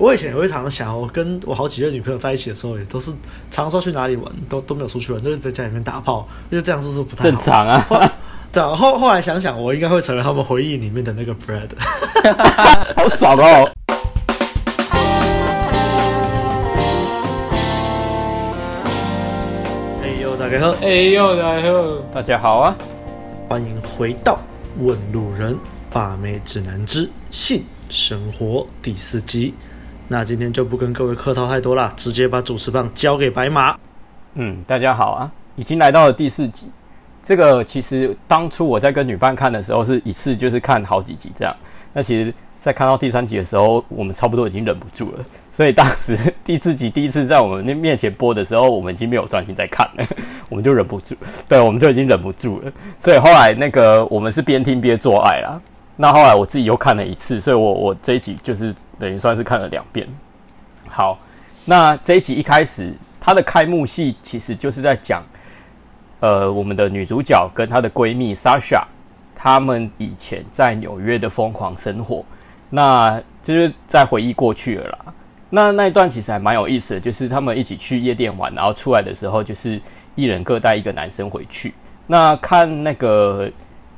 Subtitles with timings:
[0.00, 3.10] 我以前也会常常想，我跟我好几任女朋友在一起的时候，也都是
[3.50, 7.22] 常说去哪里玩，都都没有出去玩，都是在家里面打炮，因为这样是不是不太好？
[7.24, 7.84] 正常啊。
[8.52, 11.68] 对啊，后后来想想，我应该会成为他们回忆里面的那个 bread，
[12.94, 13.68] 好爽哦！
[20.00, 20.76] 哎呦，大家好！
[20.80, 21.98] 哎呦，大家好！
[22.14, 22.76] 大家好啊！
[23.48, 24.38] 欢迎回到
[24.84, 25.58] 《问路人
[25.90, 29.52] 把妹指南之性生活》第四集。
[30.10, 33.76] 那今天就不跟各位客套太多了，直接把主持棒交给白马。
[34.36, 36.70] 嗯，大家好啊，已经来到了第四集。
[37.22, 41.54] 这个其实当初我在跟女伴看的时候，是一次就是看好几集这样。
[41.92, 45.24] 那其实，在看到第三集的时候，我们差不多已经忍不住了。
[45.52, 50.06] 所以当时第四集第一次在我们那面前播的时候，我们已经没有专心在看了，
[50.48, 51.14] 我们就忍不住。
[51.46, 52.72] 对，我们就已经忍不住了。
[52.98, 55.60] 所以后来那个我们是边听边做爱啦。
[56.00, 60.06] 那后来我自己又看了一次，所以我我这一集就是等于算是看了两遍。
[60.88, 61.18] 好，
[61.64, 65.24] 那这一集一开始它的开幕戏其实就是在讲，
[66.20, 68.84] 呃，我们的女主角跟她的闺蜜 Sasha，
[69.34, 72.24] 她们以前在纽约的疯狂生活，
[72.70, 74.98] 那就是在回忆过去了啦。
[75.50, 79.80] 那那一段其实还蛮有意思的，就是他们一起去夜店玩，然后出来的时候就是
[80.14, 81.74] 一人各带一个男生回去。
[82.06, 83.50] 那看那个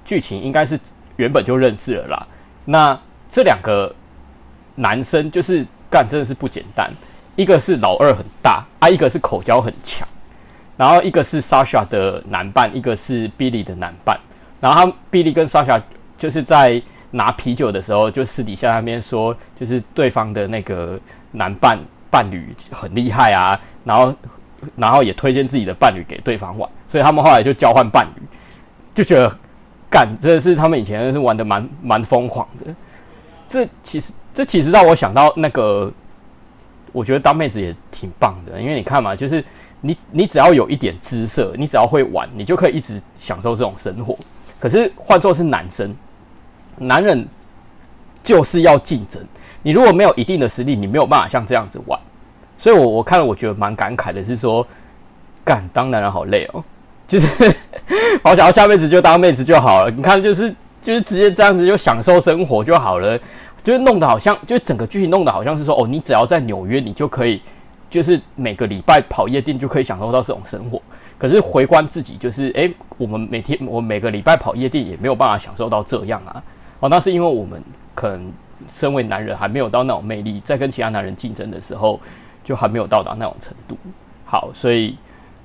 [0.02, 0.80] 剧情应该是。
[1.20, 2.26] 原本就认识了啦。
[2.64, 3.94] 那这两个
[4.74, 6.90] 男生就是干，真的是不简单。
[7.36, 10.08] 一个是老二很大啊，一个是口交很强。
[10.76, 14.18] 然后一个是 Sasha 的男伴，一个是 Billy 的男伴。
[14.60, 15.80] 然后他 Billy 跟 Sasha
[16.16, 20.98] 就是在拿啤酒的时候，就私底下那边说，就是对方的那个
[21.32, 21.78] 男伴
[22.10, 23.60] 伴侣很厉害啊。
[23.84, 24.14] 然后
[24.76, 28.22] 然后也推荐自己的伴侣给对方玩，所以他们后来就交换伴侣，
[28.94, 29.38] 就觉得。
[29.90, 32.72] 干，真的是他们以前是玩的蛮蛮疯狂的。
[33.48, 35.92] 这其实这其实让我想到那个，
[36.92, 39.44] 我觉得当妹子也挺棒的，因为你看嘛，就是
[39.80, 44.16] 你你只要有一点姿色，你只要会玩，你就可以一直享受这种生活。
[44.60, 45.92] 可是换作是男生，
[46.76, 47.26] 男人
[48.22, 49.20] 就是要竞争，
[49.62, 51.98] 你如果没有一定的实力，你没有办法像这样子玩。
[52.56, 54.64] 所以我我看了，我觉得蛮感慨的，是说，
[55.42, 56.62] 干当男人好累哦。
[57.10, 57.26] 就是
[58.22, 59.90] 好想要下辈子就当妹子就好了。
[59.90, 63.18] 你看，就是就是直接这样子就享受生活就好了。
[63.64, 67.42] 就是弄得好像，就是整个剧情弄得好像是说，哦，你只要在纽约，你就可以，
[67.90, 70.80] 就是每个礼拜跑夜店就可以享受到这种生活。
[71.18, 76.40] 可是回观自己，就是诶，我们每天我每个礼拜跑夜店也没有办法享受到这样啊。
[76.78, 77.60] 哦，那是因为我们
[77.94, 78.32] 可能
[78.68, 82.00] 身为男人还没有到那种魅力，在跟其他男人竞争的时候，
[82.44, 83.76] 就还没有到达那种程度。
[84.24, 84.96] 好，所以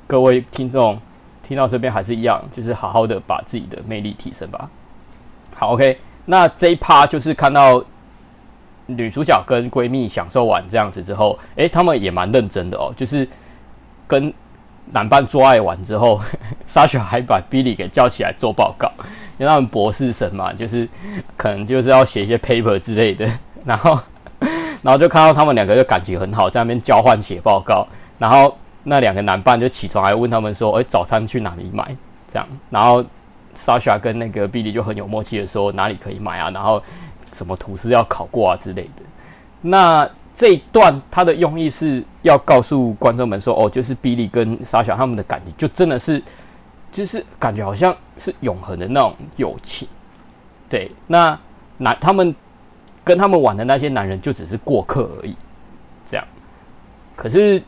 [0.05, 0.97] 各位听众。
[1.47, 4.67] 听到这边还是一样，就是好好的把自己的魅力提升吧。
[5.53, 7.83] 好，OK，那这一趴就是看到
[8.87, 13.27] 女主角跟闺蜜享受完这样子之后，诶，他们也蛮认真的哦，就是
[14.07, 14.33] 跟
[14.91, 16.19] 男伴做爱完之后，
[16.67, 18.91] Sasha 还把 Billy 给叫起来做报告，
[19.37, 20.89] 因为他们博士生嘛，就是
[21.37, 23.29] 可能就是要写一些 paper 之类的，
[23.63, 23.99] 然后
[24.81, 28.57] 然后就看到他们两个就感情很好，在那边交换写报告，然后。
[28.87, 31.83] 那两个男伴就起床还问他们说：“哎、早餐去哪里买？”
[32.31, 33.03] 这样，然后
[33.55, 36.51] 沙沙跟那个 Billy 就很有默契的说：“哪里可以买啊？
[36.51, 36.79] 然后
[37.33, 39.01] 什么图示要考过啊之类的。”
[39.59, 46.21] 那这一段他的用意是要告诉观众们说：“哦，就是 Billy 跟沙沙他们的感情就真的是，
[46.91, 49.87] 就是感觉好像是永恒的那种友情。”
[50.69, 51.35] 对，那
[51.79, 52.35] 男他们
[53.03, 55.35] 跟他们玩的那些男人就只是过客而已，
[56.05, 56.27] 这样。
[57.15, 57.59] 可是。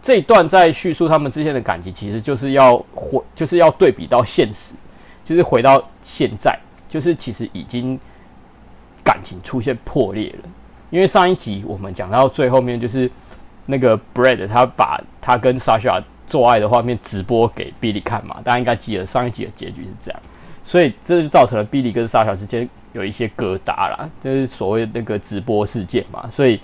[0.00, 4.74] 这一段在叙述他们之间的感情，其实就是要回，就是要对比到现实，
[5.24, 6.56] 就是回到现在，
[6.88, 7.98] 就是其实已经
[9.02, 10.48] 感情出现破裂了。
[10.90, 13.10] 因为上一集我们讲到最后面，就是
[13.66, 20.20] 那个 Brad 他把他跟 Sasha 做爱的画面直播给 Billy 看嘛，大家应该记得上一集的结局是这样，
[20.62, 26.60] 所以这就造成了 Billy 跟 Sasha 之间有一些疙瘩啦，就是所谓那个直播事件嘛，所以。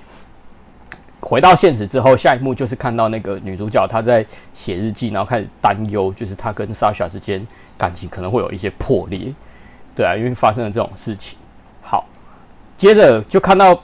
[1.25, 7.45] 回到现实之后，下一幕就是看到那个女主角她在写日记，然后开始担忧，就是她跟 Sasha 之间
[7.79, 9.33] 感情可能会有一些破裂，
[9.97, 11.39] 对啊，因为发生了这种事情。
[11.81, 12.07] 好，
[12.77, 13.75] 接着就看到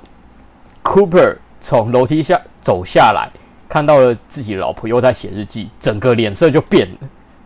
[0.84, 3.30] Cooper 从楼梯下走下来，
[3.68, 6.98] 看到了自己的老婆又在写日记，整个脸色就变了，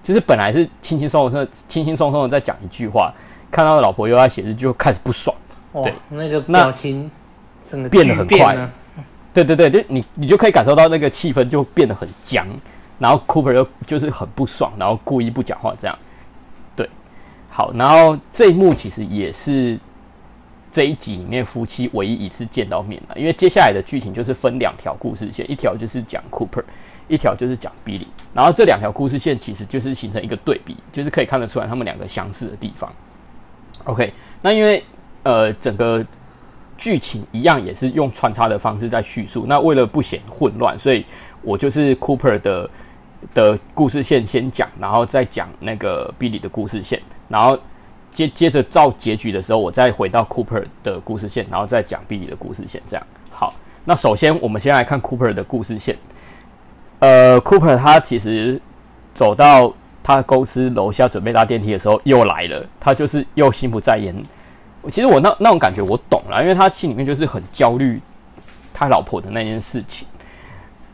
[0.02, 3.14] 就是本来是轻轻松松的、轻轻松松的在讲一句话，
[3.49, 5.37] 看到老婆又在写日记，就开始不爽。
[5.85, 7.08] 对，那个表情
[7.64, 8.69] 整个变得很快。
[9.35, 12.47] 对对对，就你你就可以感受到那个气氛就变得很僵，
[13.01, 15.99] 然后 Cooper 又就是很不爽，然后故意不讲话这样。
[16.77, 16.89] 对，
[17.51, 19.77] 好，然后这一幕其实也是
[20.71, 26.63] 这一集里面夫妻唯一一次见到面了，因为接下来的剧情就是分两条故事线，一条就是讲 Cooper，
[27.09, 32.93] 一条就是讲 Billy，然后这两条故事线其实就是形成一个对比，就是可以看得出来他们两个相似的地方。
[33.85, 34.83] OK，那因为
[35.25, 36.05] 呃整个
[36.76, 41.05] 剧情一样也是用穿插的方式在叙述，那为了不显混乱，所以
[41.43, 42.71] 我就是 Cooper 的
[43.32, 47.59] 的故事线先讲，然后再讲那个 Billy 的故事线，然后。
[48.15, 52.81] 接接着照结局的时候，我再回到 Cooper 的故事线，然后再讲 Billy 的故事线。
[52.87, 53.53] 这样好。
[53.85, 55.99] 那首先，我们先来看 Cooper 的故事线。
[57.00, 58.62] 呃，Cooper 他其实
[59.12, 62.65] 走到他公司楼下准备搭电梯的时候，又来了。
[62.79, 64.15] 他就是又心不在焉。
[64.91, 68.01] 其实我那那种感觉我懂了，因为他心里面就是很焦虑
[68.73, 70.07] 他老婆的那件事情，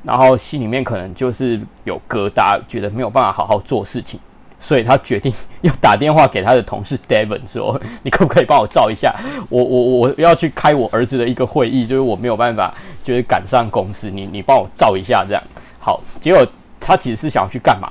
[0.03, 4.19] 然后心里面可能就是有疙瘩，觉得没有办法好好做事情。
[4.63, 5.33] 所以他决定
[5.63, 9.15] 要打电话给他的同事 Devon 说：“你可不可以帮我照一下？
[9.49, 14.11] 我我我要去开我儿子的一个会议，就是我没有办法，就是赶上公司。
[14.11, 15.43] 你你帮我照一下，这样
[15.79, 16.03] 好。
[16.21, 16.47] 结果
[16.79, 17.91] 他其实是想要去干嘛？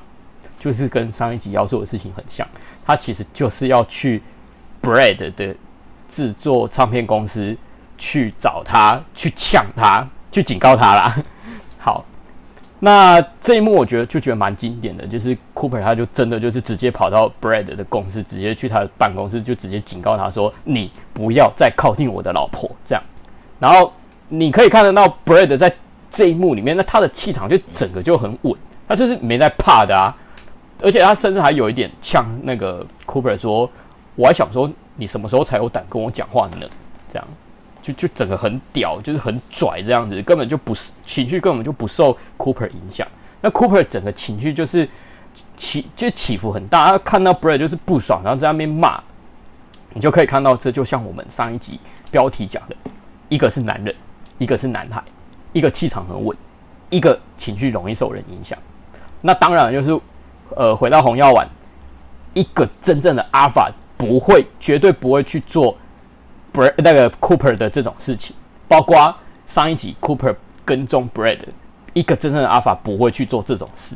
[0.60, 2.48] 就是跟上一集要做的事情很像。
[2.86, 4.22] 他其实就是要去
[4.80, 5.56] Bread 的
[6.10, 7.56] 制作唱片公司
[7.98, 11.16] 去找他，去呛他，去警告他啦。
[11.80, 12.04] 好。”
[12.82, 23.04] 那这一幕我觉得就觉得蛮经典的，就是 Cooper 他就真的就是直接跑到 Brad 的公司，直接去他的办公室，就直接警告他说：“你不要再靠近我的老婆。”这样，
[23.60, 23.92] 然后
[24.30, 25.76] 你可以看得到 Brad 在
[26.10, 28.56] 这一幕里面，那他的气场就整个就很稳，
[28.88, 30.16] 他就是没在怕的啊，
[30.82, 33.70] 而且他甚至还有一点呛那个 Cooper 说
[34.16, 36.68] ：“我还想说你什么时候才有胆跟我讲话呢？”
[37.12, 37.28] 这样。
[37.82, 43.08] 就就整个很屌，就是很拽这样子，根本就不是情绪，根本就不受 Cooper 影响。
[43.40, 44.88] 那 Cooper 整个情绪就是
[45.56, 46.92] 起，就起伏很大。
[46.92, 49.02] 他看到 Brad 就是不爽，然后在那边骂，
[49.94, 51.80] 你就可以看到，这就像我们上一集
[52.12, 52.76] 标题讲的，
[53.30, 53.96] 一个是男人，
[54.38, 55.02] 一个是男孩，
[55.54, 56.38] 一个气场很稳，
[56.90, 58.60] 一个情绪容易受人影响。
[59.22, 59.98] 那当然就是，
[60.58, 61.48] 呃，回到红药丸，
[62.34, 65.76] 一个真正的 Alpha 不会，绝对不会去做。
[66.52, 68.36] b r 那个 Cooper 的这种事情，
[68.68, 69.14] 包括
[69.46, 70.36] 上一集 Cooper
[70.66, 71.38] 跟踪 Brad，
[71.94, 73.96] 一个真正的 Alpha 不会去做这种事。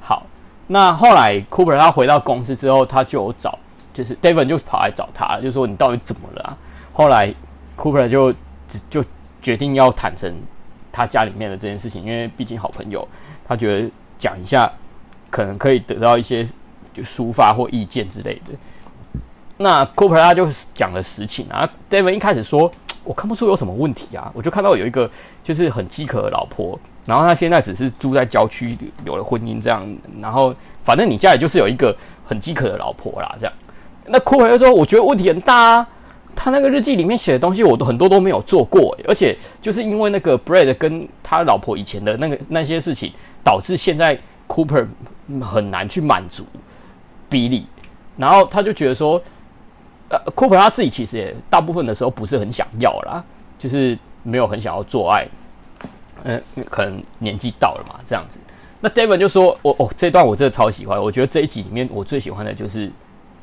[0.00, 0.24] 好，
[0.68, 3.58] 那后来 Cooper 他回到公司之后，他就有找，
[3.92, 6.56] 就是 Devon 就跑来找他，就说你到底怎么了？
[6.94, 7.34] 后来
[7.76, 8.32] Cooper 就
[8.88, 9.04] 就
[9.42, 10.32] 决定要坦诚
[10.90, 13.06] 他家里面的这件事情，因为毕竟好朋友，
[13.44, 14.72] 他觉得讲一下
[15.28, 16.48] 可能可以得到一些
[16.94, 18.52] 就抒发或意见之类的。
[19.64, 21.66] 那 Cooper 他就讲了实情啊。
[21.88, 22.70] David 一开始说，
[23.02, 25.10] 我看不出有什么问题啊，我就看到有一个
[25.42, 28.76] 就是很饥渴的老婆，然后他现在只是住在郊区，
[29.06, 29.82] 有了婚姻这样，
[30.20, 31.96] 然后反正你家里就是有一个
[32.26, 33.54] 很饥渴的老婆啦，这样。
[34.06, 35.88] 那 Cooper 就说，我觉得问题很大啊，
[36.36, 43.10] 他那个日记里面写的东西，我都很多都没有做过，而且就是因为那个 Brad 跟他老婆以前的那个那些事情，
[43.42, 44.86] 导致现在 Cooper
[45.40, 46.44] 很难去满足
[47.30, 47.64] Billy，
[48.18, 49.18] 然后他就觉得说。
[50.10, 53.24] 呃，Cooper 他自己其实也大部分的时候不是很想要啦，
[53.58, 55.26] 就是没有很想要做爱，
[56.24, 58.38] 嗯，可能年纪到了嘛，这样子。
[58.80, 62.92] 那 Devon 就说：“我哦，这段我真的超喜欢，我觉得这一集里面我最喜欢的就是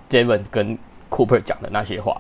[0.08, 0.78] Devon 跟
[1.10, 2.16] Cooper 讲的那些话。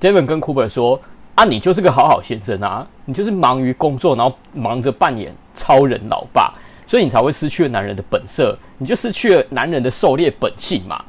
[0.00, 0.98] Devon 跟 Cooper 说：
[1.34, 6.54] 啊，你就是个好好先生啊，你就是忙于工作，然后忙着扮演超人老爸，
[6.86, 11.04] 所以你才会失去了男人的本色，你就失去了男人的狩猎本性嘛。”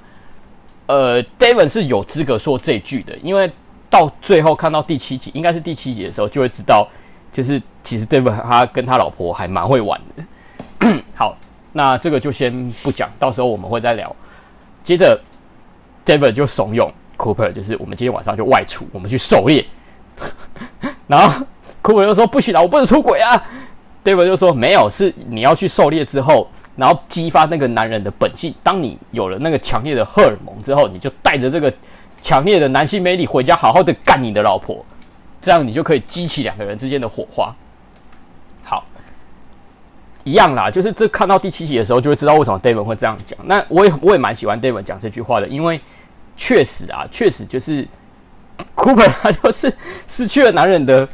[0.86, 3.50] 呃，Devon 是有资格说这句的，因为
[3.90, 6.88] 到最后看到第七集，应该是第七集的时候，就会知道，
[7.32, 11.04] 就是其实 Devon 他跟他老婆还蛮会玩的。
[11.16, 11.38] 好，
[11.72, 14.14] 那这个就先不讲，到时候我们会再聊。
[14.84, 15.18] 接着
[16.06, 19.66] ，Devon 就怂恿 Cooper，就是我们今天晚上就外出，我们去狩猎。
[21.08, 21.46] 然后
[21.82, 23.42] Cooper 就说：“不行啊，我不能出轨啊。
[24.04, 28.54] ”Devon 就说：“没有，是你要去狩猎之后。”然后激发那个男人的本性。
[28.64, 31.72] 当你有了那个强烈的荷尔蒙之后，你就带着这个
[32.22, 34.84] 强烈的男性魅力回家，好好的干你的老婆，
[35.42, 37.54] 这样你就可以激起两个人之间的火花。
[38.64, 38.84] 好，
[40.24, 43.38] 一样啦，就是这看到第七集的时候，就会知道为什么 David 会这样讲。
[43.46, 45.80] 那我也我也蛮喜欢 David 讲这句话的，因为
[46.36, 47.88] 确实啊，确实就是
[48.76, 49.72] Cooper 他就是
[50.08, 51.08] 失去了男人的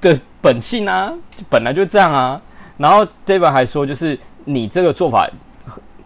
[0.00, 1.12] 的本性啊，
[1.48, 2.40] 本来就这样啊。
[2.76, 4.18] 然后 David 还说，就是。
[4.44, 5.28] 你这个做法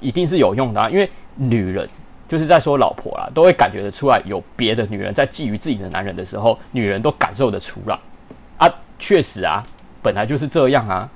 [0.00, 1.88] 一定是有用的啊，因为女人
[2.28, 7.98] 就是在说老婆啦，都会感觉得出来，有别的女人在觊觎自己的男人的时候，女人都感受得出来
[8.58, 8.68] 啊。
[8.98, 9.62] 确实啊，
[10.02, 11.08] 本来就是这样啊。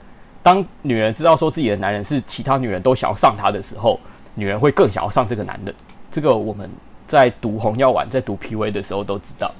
[0.42, 3.98] 当女人知道说自己的男人是其他女人都想要上她的时候，
[4.34, 5.75] 女人会更想要上这个男的。
[6.10, 6.68] 这个我们
[7.06, 9.52] 在读红药丸、在读 PUA 的时候都知道。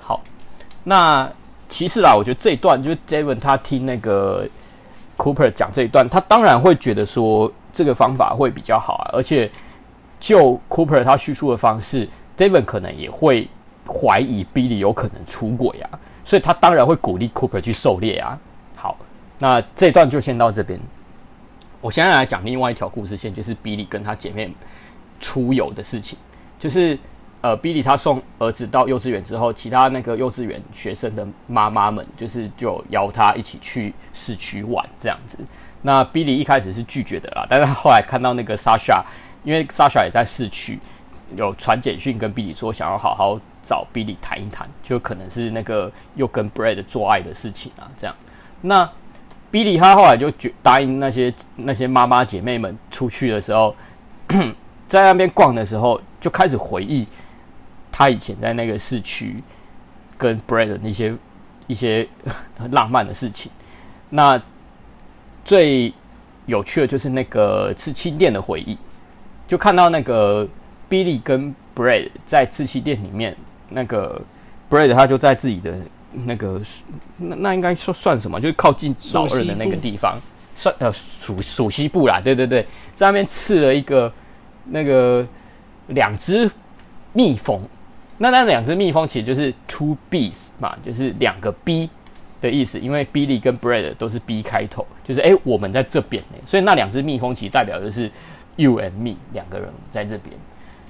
[0.00, 0.20] 好，
[0.82, 1.30] 那
[1.68, 4.46] 其实啦，我觉得这一段就是 Devon 他听那个
[5.16, 9.50] Cooper 讲这一段，他当然会觉得说这个方法会比较好啊，而且
[10.20, 13.48] 就 Cooper 他叙述的方式，David 可能也会
[13.86, 15.90] 怀疑 Billy 有可能出轨啊，
[16.24, 18.38] 所以他当然会鼓励 Cooper 去狩猎啊。
[18.76, 18.96] 好，
[19.38, 20.78] 那这段就先到这边。
[21.80, 24.52] 我现在来讲另外一条故事线，就是 Billy 跟他姐妹
[25.20, 26.18] 出游的事情，
[26.58, 26.98] 就是。
[27.44, 35.36] 呃，Billy 他送儿子到幼稚园之后，其他那个幼稚园学生的妈妈们就是就邀他一起去市区玩这样子。
[35.82, 39.02] 那 Billy 一开始是拒绝的啦，但是他后来看到那个 Sasha，
[39.42, 40.78] 因为 Sasha 也在市区，
[41.36, 48.16] 有传简讯跟 Billy 说想要好好找 Billy 谈一谈，就可能是那个又跟 Brad 做爱的事情啊这样。
[48.62, 48.90] 那
[49.52, 53.76] Billy 他后来就决答应那些那些妈妈姐妹们出去的时候，
[54.88, 57.06] 在那边逛的时候就开始回忆。
[57.96, 59.40] 他以前在那个市区
[60.18, 61.14] 跟 Brad 那些
[61.68, 62.08] 一些
[62.58, 63.52] 很 浪漫的事情，
[64.10, 64.42] 那
[65.44, 65.94] 最
[66.46, 68.76] 有趣的就是那个刺青店的回忆，
[69.46, 70.44] 就看到那个
[70.90, 73.36] Billy 跟 Brad 在刺青店里面，
[73.68, 74.20] 那个
[74.68, 75.78] Brad 他就在自己的
[76.12, 76.60] 那个
[77.16, 80.18] 那那应该说算什么，就是靠近老二的那个地方，
[80.56, 84.12] 算呃属属西部啦，对对对，在那边刺了一个
[84.64, 85.24] 那个
[85.86, 86.50] 两只
[87.12, 87.62] 蜜蜂。
[88.18, 91.90] 那那两只蜜蜂其实就是 two bees 嘛，就是两个 B
[92.40, 98.10] 的意思，因为 Billy 跟 Brad 都是 B 开头，就是哎、我们在这边呢，所以那两只蜜蜂其实代表的是
[98.56, 100.34] you and me 两个人在这边。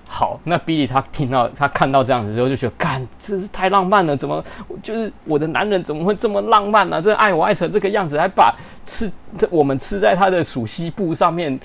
[0.07, 4.45] 好，那 Billy 他听到他看到这样子之后就觉得，干，真是太浪漫了，怎么
[4.83, 8.55] 就是我的男人怎么会这么浪漫呢、这爱我爱成这个样子，还把
[8.85, 9.11] 刺
[9.51, 11.59] 我们吃在他的属西部上面。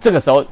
[0.00, 0.44] 这个时候，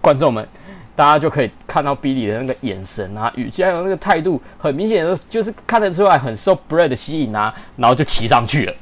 [0.00, 0.46] 观众们。
[0.94, 8.74] 大家就可以看到 Billy 的那个眼神啊，语气还有那个态度，很明显的就是看得出来很受 Brad 的吸引啊，然后就骑上去了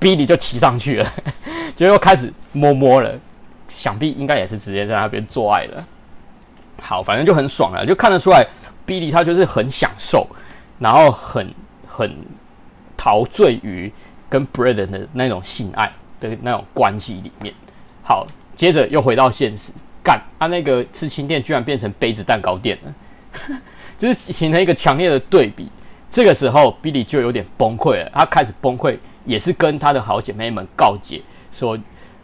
[0.00, 1.12] ，Billy 就骑上去了，
[1.74, 3.12] 就又开始摸摸了，
[3.68, 5.84] 想必应该也是直接在那边做爱了。
[6.80, 8.46] 好，反正就很爽了，就看得出来
[8.86, 10.28] Billy 他就是很享受，
[10.78, 11.52] 然后很
[11.88, 12.16] 很
[12.96, 13.92] 陶醉于
[14.28, 17.52] 跟 Brad 的那种性爱的那种关系里面。
[18.04, 19.72] 好，接着又回到现实。
[20.08, 22.94] 干，他、那个刺青店居然变成杯子蛋糕店了，
[23.98, 25.68] 就是形成一个强烈的对比。
[26.08, 28.10] 这个时候，Bill 就有点崩溃了。
[28.14, 28.96] 他开始崩溃，
[29.26, 31.20] 也是跟他的好姐妹们告解
[31.52, 31.78] 说：“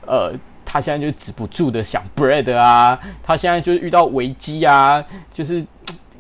[0.08, 0.32] 呃，
[0.64, 5.62] 他现在就止不住的想 bread 啊，他现在就是遇到危机啊，就是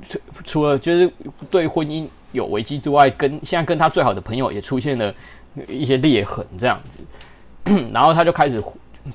[0.06, 1.10] 除除了就是
[1.50, 5.14] 对婚姻有危机之外，跟现在跟他最好的朋友也出现了
[5.66, 7.02] 一些裂痕，这样子。
[7.94, 8.62] 然后他就开始。”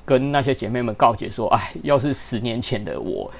[0.04, 3.30] 跟那些姐妹们告解说：“哎，要是十年前的我，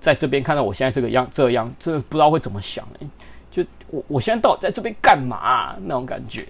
[0.00, 3.06] 在这边看到我现在这个样，这样，这不知道会怎么想哎、
[3.50, 6.46] 就我，我现在到底在这边干嘛、那种感觉，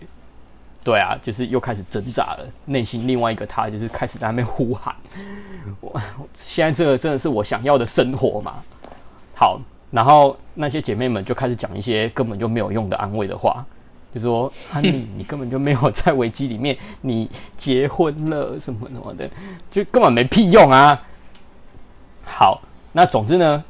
[0.82, 2.46] 对啊，就是又开始挣扎了。
[2.64, 4.94] 内心另外一个他，就是开始在那边呼喊：
[5.80, 6.00] 我
[6.34, 8.54] 现在这个真的是我想要的生活吗？
[9.34, 13.64] 好，然后那些姐妹们就开始讲一些根本就没有用的安慰的话。”
[14.14, 19.28] 就说啊，你 你根本就没有在危机里面，你结婚了什么什么的，
[19.70, 21.00] 就根本没屁用啊。
[22.24, 23.62] 好，那总之呢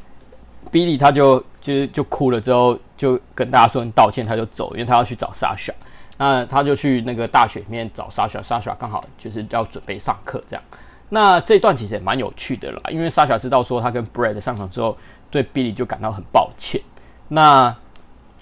[0.70, 5.72] ，Billy 他就就就哭了之后，就跟大家说道歉，他就走，因为他要去找 Sasha。
[6.16, 10.62] 那他就去那个大学里面找 Sasha，Sasha 刚好就是要准备上课这样。
[11.08, 14.96] 那这段其实也蛮有趣的啦，因为 Sasha 知道说他跟 Brad 上床之后，
[15.30, 16.80] 对 Billy 就感到很抱歉。
[17.26, 17.74] 那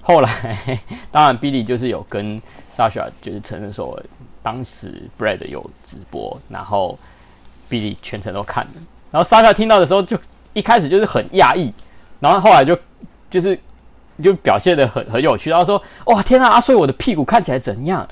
[0.05, 0.81] 后来，
[1.13, 2.43] 当然，Billy 就是有跟
[2.77, 4.01] Sasha 就是承认说，
[4.43, 6.99] 当时 Brad 有直播，然后
[7.71, 8.73] Billy 全程都看了。
[9.13, 10.19] 然后 Sasha 听到的时候，就
[10.55, 11.73] 一开始就是很讶异，
[12.19, 12.77] 然后后来就
[13.31, 13.57] 就是
[14.21, 18.07] 就表现的很很有趣，然后说：“哇，天啊，阿穗，我的屁股看起来怎样？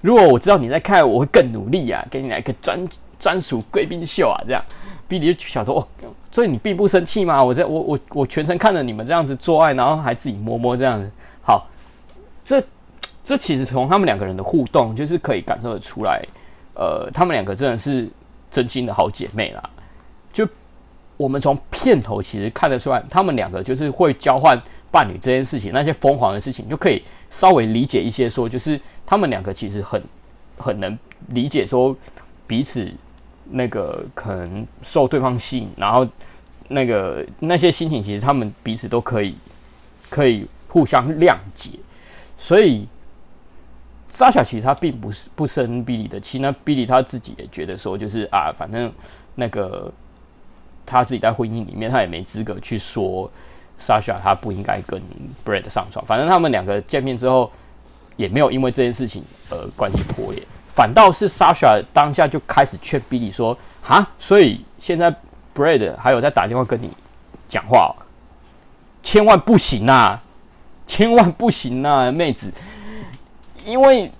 [0.00, 4.64] 如果我知道你在看，我会更努力啊，给你来个专专属贵宾秀啊！”这样
[5.10, 5.86] ，Billy 就想说：“哦，
[6.32, 7.44] 所以你并不生气吗？
[7.44, 11.10] 我在我我我全程看着你们这样子做爱，然后还自己摸摸这样子。”
[11.46, 11.68] 好，
[12.42, 12.64] 这
[13.22, 16.24] 这其实从他们两个人的互动，就是可以感受得出来，
[16.74, 18.08] 呃，他们两个真的是
[18.50, 19.70] 真心的好姐妹啦。
[20.32, 20.48] 就
[21.18, 24.58] 我们从片头其实看得出来，他们两个就是会交换
[24.90, 30.02] 伴侣这件事情，那些疯狂的事情，就可以稍微理解一些，说就是他们两个其实很
[30.56, 30.98] 很能
[31.28, 31.94] 理解说
[32.46, 32.90] 彼此
[33.50, 36.08] 那个可能受对方吸引，然后
[36.68, 39.34] 那个那些心情，其实他们彼此都可以
[40.08, 40.46] 可以。
[40.74, 41.78] 互相谅解，
[42.36, 42.88] 所以
[44.08, 48.92] 莎莎其实他并不是不生 Billy 的气，那 Billy 他自己也觉得说，就是啊，反正
[49.36, 49.92] 那个
[50.84, 53.30] 他自己在婚姻里面，他也没资格去说
[53.80, 55.00] Sasha 他不应该跟
[55.46, 56.04] Brad 上床。
[56.04, 57.52] 反正他们两个见面之后，
[58.16, 65.14] 也没有因为这件事情而关系破裂，反倒是 Sasha 当下就开始劝 Billy 说：“哈，所以现在
[65.54, 66.90] Brad 还有在打电话跟你
[67.48, 67.94] 讲话，
[69.04, 70.20] 千万不行啊，
[70.86, 72.52] 千万不行啊， 妹子，
[73.64, 74.10] 因为。”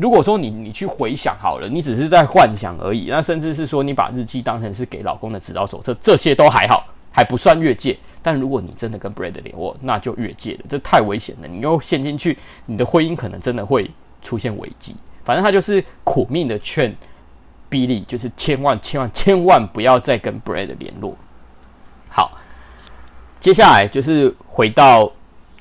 [0.00, 7.94] 如果说你你去回想好了，你只是在幻想而已，那甚至是说你把日记当成是给老公的指导手册，这些都还好，还不算越界。
[8.22, 11.46] 但如果你真的跟 Bread 联络，那就越界了，这太危险了。
[11.46, 13.90] 你又陷进去，你的婚姻可能真的会
[14.22, 14.96] 出现危机。
[15.22, 16.96] 反正他就是苦命的劝
[17.70, 21.14] Billy，就是千万千万千万不要再跟 Bread 联络。
[22.08, 22.32] 好，
[23.38, 25.12] 接下来就是回到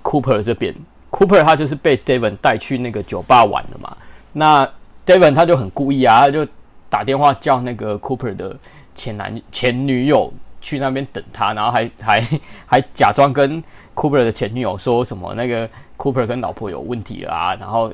[0.03, 0.75] Cooper 这边
[1.10, 3.95] ，Cooper 他就是被 Devon 带去那个酒吧玩的嘛。
[4.33, 4.69] 那
[5.05, 6.45] Devon 他就很故意啊，他就
[6.89, 8.55] 打电话叫那个 Cooper 的
[8.93, 10.31] 前男前女友
[10.62, 12.27] 去那边等他，然后还还
[12.67, 13.63] 还假装跟
[13.95, 15.67] Cooper 的前女友说什么那个
[15.98, 17.93] Cooper 跟老婆有问题了啊，然后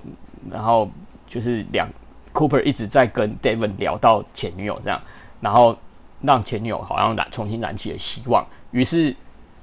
[0.51, 0.89] 然后
[1.27, 1.87] 就是两
[2.33, 5.01] Cooper 一直在跟 Devon 聊到前女友这样，
[5.41, 5.77] 然后
[6.21, 9.15] 让前女友好像燃重新燃起了希望，于是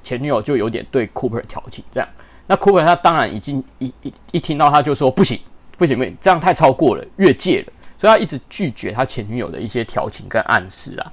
[0.02, 2.08] 前女友就有点对 Cooper 调情这样，
[2.46, 5.38] 那 Cooper 他当然已经一一一听到他就说不行。
[5.78, 11.12] 不行不行，这样太超过了，越界了，所以他一直拒绝他前女友的一些调情跟暗示啊，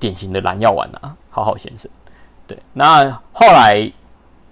[0.00, 1.88] 典型的蓝药丸啊，好好先生。
[2.44, 3.88] 对，那后来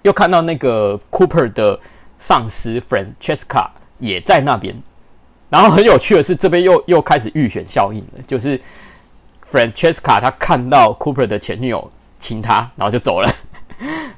[0.03, 1.77] 又看到那个 Cooper 的
[2.21, 3.69] 上司 Francesca
[3.99, 4.81] 也在那边，
[5.49, 8.61] 然后很有趣的是，这边又又开始预选效应了，就是
[9.51, 13.29] Francesca 他看到 Cooper 的前女友亲他，然后就走了，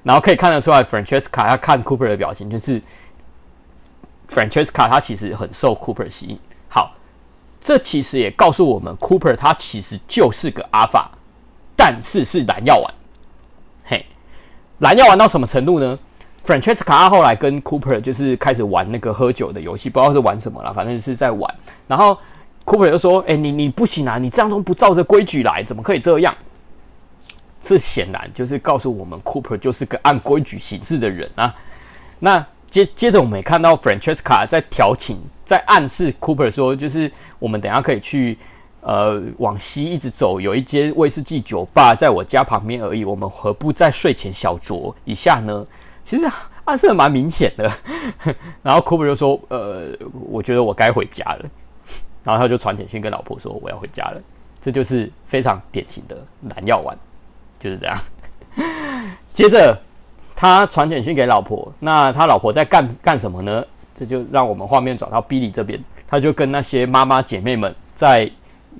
[0.02, 2.80] 然后可以看得出来，Francesca 他看 Cooper 的表情就是。
[4.28, 6.38] Francesca 他其实很受 Cooper 吸引。
[6.66, 6.94] 好，
[7.60, 11.04] 这其实也告诉我们，Cooper 他其实就是个 Alpha，
[11.76, 12.94] 但是是蓝药丸。
[13.84, 14.06] 嘿，
[14.78, 15.98] 蓝药丸到什么程度呢
[16.42, 21.54] ？Francesca 他后来跟 Cooper 就是开始玩那个喝酒的游戏，不知道是玩什么了，反正是在玩。
[21.86, 22.16] 然后
[22.64, 26.34] Cooper 就说：“哎，你你不行啊，你这样都不照着规矩来，怎么可以这样？”
[27.62, 31.54] 这显然就是告诉我们，Cooper 就是个按规矩行事的人啊。
[32.18, 32.44] 那。
[32.72, 38.38] 接接着，我们也看到 Francesca 在调情，在暗示 Cooper 说，就是我们等下可以去，
[38.80, 43.04] 呃，往西一直走，有一间威士忌酒吧在我家旁边而已。
[43.04, 45.66] 我们何不在睡前小酌一下呢？
[46.02, 46.26] 其实
[46.64, 47.70] 暗示的蛮明显的。
[48.64, 49.94] 然后 Cooper 就说：“呃，
[50.30, 51.44] 我觉得我该回家了。”
[52.24, 54.22] 然后他就传简讯跟老婆说：“我要回家了。”
[54.62, 56.16] 这就是非常典型的
[56.48, 56.96] 蓝药丸，
[57.62, 57.96] 就是这样。
[59.32, 59.78] 接着。
[60.34, 63.64] 他传简讯给老婆，那他老婆在干干什么呢？
[63.94, 68.28] 这就让我们画面转到 Billy 这边，他就跟那些妈妈姐妹们在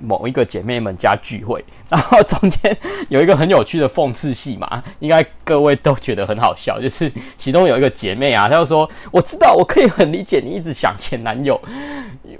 [0.01, 2.75] 某一个姐妹们家聚会，然后中间
[3.09, 11.59] 有一个很有趣的讽刺戏嘛， 应该各位都觉得很好笑，就是其中有一个姐妹啊，她就说：“我知道，我可以很理解你一直想前男友，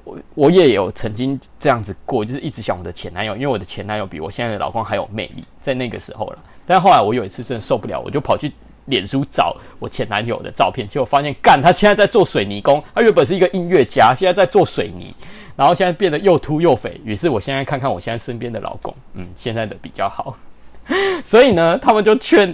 [0.04, 6.40] 我我也有曾经这样子过，就是一直想我的前男友，因为我的前男友比我现在的老公还有魅力，在那个时候了。
[6.66, 8.52] 但后来我有一次真的受不了，我就跑去。”
[8.86, 12.84] 脸书找我前男友的照片，结果发现，干，他现在在做水泥工。
[12.94, 15.14] 他原本是一个音乐家，现在在做水泥，
[15.56, 17.00] 然后现在变得又秃又肥。
[17.06, 20.38] 于是我现在看看我现在身边的老公，嗯，现在的比较好。
[21.24, 22.54] 所以呢，他们就劝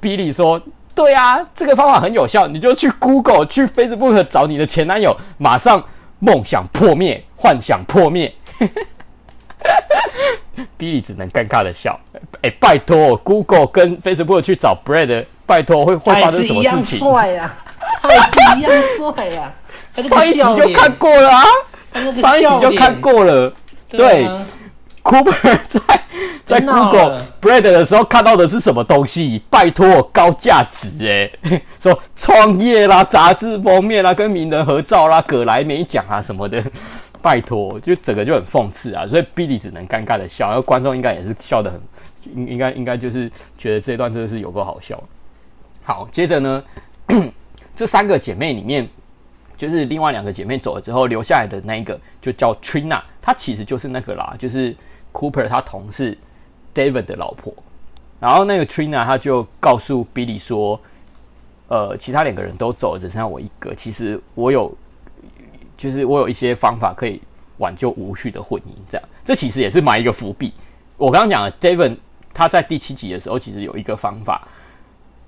[0.00, 0.62] Billy 说
[0.94, 5.84] ：“对啊，这个方法很有效，你就去 Google、去 Facebook 找你的前男友，马上
[6.20, 8.32] 梦想破灭，幻想破灭。”
[10.78, 11.98] Billy 只能尴尬的笑。
[12.42, 15.24] 哎，拜托，Google 跟 Facebook 去找 Brad。
[15.48, 16.98] 拜托，会会发生什么事情？
[16.98, 17.54] 帅呀，
[18.02, 19.52] 他也是一样帅呀。
[19.94, 21.44] 上一集就看过了啊，
[22.20, 23.50] 上一集就看过了。
[23.88, 24.28] 对
[25.02, 25.80] ，Cooper 在
[26.44, 29.42] 在 Google Bread 的时候看到的是什么东西？
[29.48, 36.62] 拜托，高价值哎， 说创业啦、杂志封面啦、跟名人合照啦、葛莱美奖啊什么的。
[37.20, 41.80] 拜托，就整个就很讽刺啊，所以 Billy 只能尴尬的笑，然后观众应该也是笑得很，
[42.36, 45.02] 应应该应该就是觉得这一段真的是有够好笑。
[45.88, 46.62] 好，接着呢，
[47.74, 48.86] 这三个姐妹里面，
[49.56, 54.76] 就是另外两个姐妹走了之后，留下来的那一个就叫 Trina，她其实就是那个啦，就是
[55.14, 56.18] Cooper 他同事
[56.74, 57.54] David 的老婆。
[58.20, 60.78] 然后那个 Trina 她就告诉 Billy 说，
[61.68, 63.74] 呃，其他两个人都走了，只剩下我一个。
[63.74, 64.70] 其实我有，
[65.78, 67.18] 就是我有一些方法可以
[67.56, 68.72] 挽救无序的婚姻。
[68.90, 70.52] 这样，这其实也是埋一个伏笔。
[70.98, 71.96] 我刚刚讲了 David
[72.34, 74.46] 他在第七集的时候，其实有一个方法。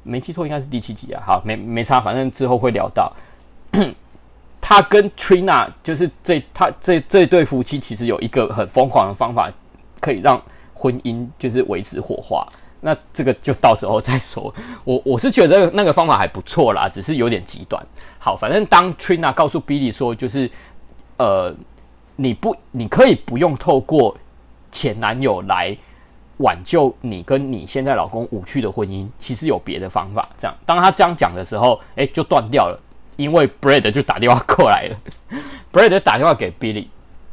[0.02, 1.22] 没记错，应该是第七集啊。
[1.26, 3.12] 好，没没差，反正之后会聊到。
[4.60, 9.50] 他跟 Trina 就是这他这这对夫妻，其实有一个很疯狂的方法，
[10.00, 10.40] 可以让
[10.74, 12.46] 婚姻就是维持火花。
[12.80, 14.54] 那这个就到时候再说。
[14.84, 17.84] 我我是觉得那个方法还不错啦，只是有点极端。
[18.18, 20.50] 好，反正当 Trina 告诉 Billy 说，就是
[21.18, 21.54] 呃，
[22.16, 24.16] 你不，你可以不用透过
[24.70, 25.76] 前男友来
[26.40, 30.26] 挽救你跟你现在老公无趣的婚姻，其实有别的方法。
[30.38, 32.81] 这样，当他这样讲的时候，哎、就断掉了，
[33.16, 34.96] 因为 Brad 就打电话过来了。
[35.72, 36.87] Brad 打电话给 Billy，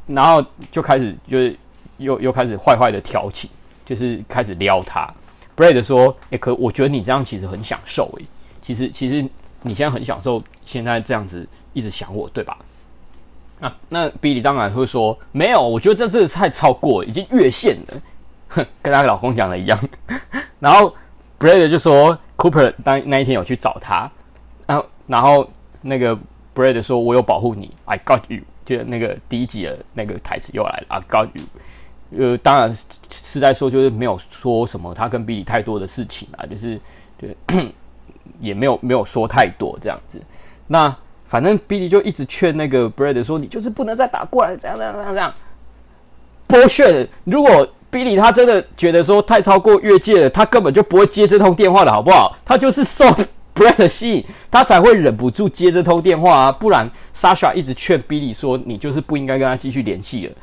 [0.05, 1.57] 然后就开始就是
[1.97, 3.49] 又又开始坏坏的调情，
[3.85, 5.09] 就是开始撩他。
[5.55, 8.25] Brad 说：“哎、可我觉得你这样其实很享受诶，
[8.61, 9.27] 其实其实
[9.61, 12.57] 你现在很享受现在这样子一直想我，对吧？”
[13.59, 18.01] 啊，那 Billy 当然会说：“没有，我觉得这次太超过，已经越线了。”
[18.81, 19.79] 跟她老公讲的一样。
[20.59, 20.93] 然后
[21.39, 24.09] Brad 就说：“Cooper 当那一天有去找他，
[24.65, 25.49] 然后然后
[25.81, 26.17] 那个
[26.55, 31.43] Brad 说：‘我有保护你，I got you’，就那个第一集的那个台词又来了，I got you。”
[32.17, 32.73] 呃，当然
[33.11, 36.79] 是在说，就是没有说什么他跟比利太多的事情啊，就是
[37.17, 37.35] 对，
[38.39, 40.21] 也没有没有说太多这样子。
[40.67, 45.33] 那反正比利就一直劝那个 Brad 说：“你就是不能再打过来，这样这样这样这样。”
[46.47, 52.37] 剥削如果比利他真的觉得说太超过越界了，他根本就不会接这通电话的好不好？
[52.45, 53.05] 他就是受
[53.55, 56.51] Brad 吸引，他才会忍不住接这通电话啊！
[56.51, 60.33] 不然 Sasha 一直劝比利说：“你就是不应该跟他继续联系了。”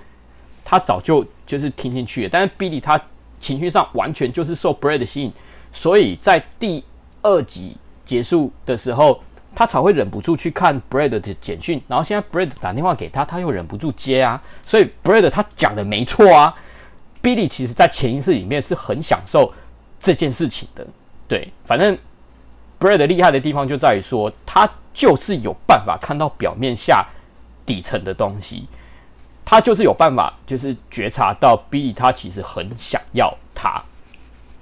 [0.65, 1.25] 他早就。
[1.47, 2.99] 就是听进去了，但是 Billy 他
[3.39, 5.31] 情绪上完全就是受 Brad 的吸引，
[5.71, 6.83] 所以在第
[7.21, 9.21] 二集结束的时候，
[9.55, 11.83] 他才会忍不住去看 Bread 的简讯。
[11.87, 14.43] 然后现在 Bread 打电话给他，他又忍不住接啊。
[14.65, 16.55] 所以 Bread 他讲的没错啊
[17.25, 19.53] ，Billy 其实在潜意识里面是很享受
[19.99, 20.87] 这件事情的。
[21.27, 21.99] 对，反正
[22.79, 27.05] Bread 厉害的地方就在于说，他就是有办法看到表面下
[27.65, 28.69] 底层的东西。
[29.47, 33.83] 他就是有办法，就是觉察到 Billy 他其实很想要他，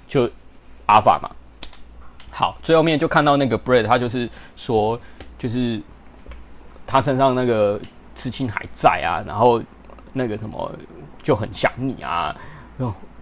[0.07, 0.29] 就
[0.87, 1.29] 阿法嘛。
[2.29, 4.99] 好，最后面就看到那个 Bread，他就是说，
[5.37, 5.81] 就是
[6.85, 7.79] 他身上那个
[8.13, 9.61] 刺青还在啊，然后
[10.11, 10.71] 那个什么
[11.21, 12.35] 就很想你啊，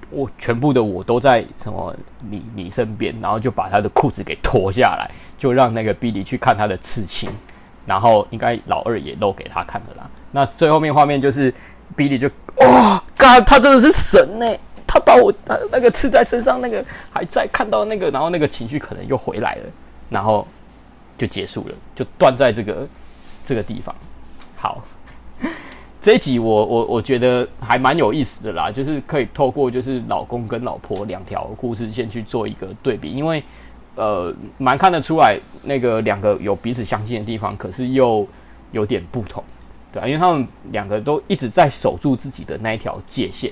[0.09, 1.95] 我全部的我都在什么
[2.29, 7.29] 你你身边，然后就把他的裤子给脱下来，就让那个 B 莉去看他的刺青，
[7.85, 10.09] 然后应该老二也露给他看的啦。
[10.31, 11.53] 那最后面画面就是
[11.95, 14.45] B 莉就哇，God，他真的是神呢！
[14.85, 16.83] 他把我他那个刺在身上那个
[17.13, 19.69] 还在看到那个，然后那个情绪可能又回来了，
[20.09, 20.45] 然后
[21.17, 22.85] 就结束了，就断在这个
[23.45, 23.95] 这个地方。
[24.57, 24.83] 好，
[26.01, 33.43] 这一集我我我觉得还蛮有意思的啦，就是可以透过就是老公跟老婆两条故事线去做一个对比，因为
[33.95, 38.27] 呃蛮看得出来那个两个有彼此相近的地方，可是又
[38.71, 39.43] 有点不同。
[39.93, 43.51] 对啊，因为他们两个都一直在守住自己的那一条界限，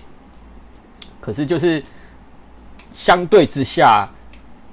[1.21, 1.83] 可是就是
[2.91, 4.09] 相对之下，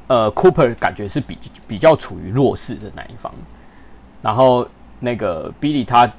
[0.07, 1.37] 呃，Cooper 感觉是比
[1.69, 3.31] 比较处于弱势的那一方，
[4.23, 4.67] 然后
[4.99, 6.11] 那个 Billy 他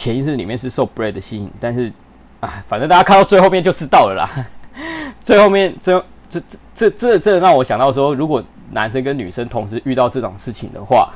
[0.00, 1.92] 潜意识里面是受 Brad 的吸引，但是
[2.40, 4.46] 啊，反正大家看到最后面就知道了啦。
[5.22, 6.42] 最后面，这这
[6.74, 11.12] 这这这让我想到说，如果男生跟女生同时遇到这种事情的话。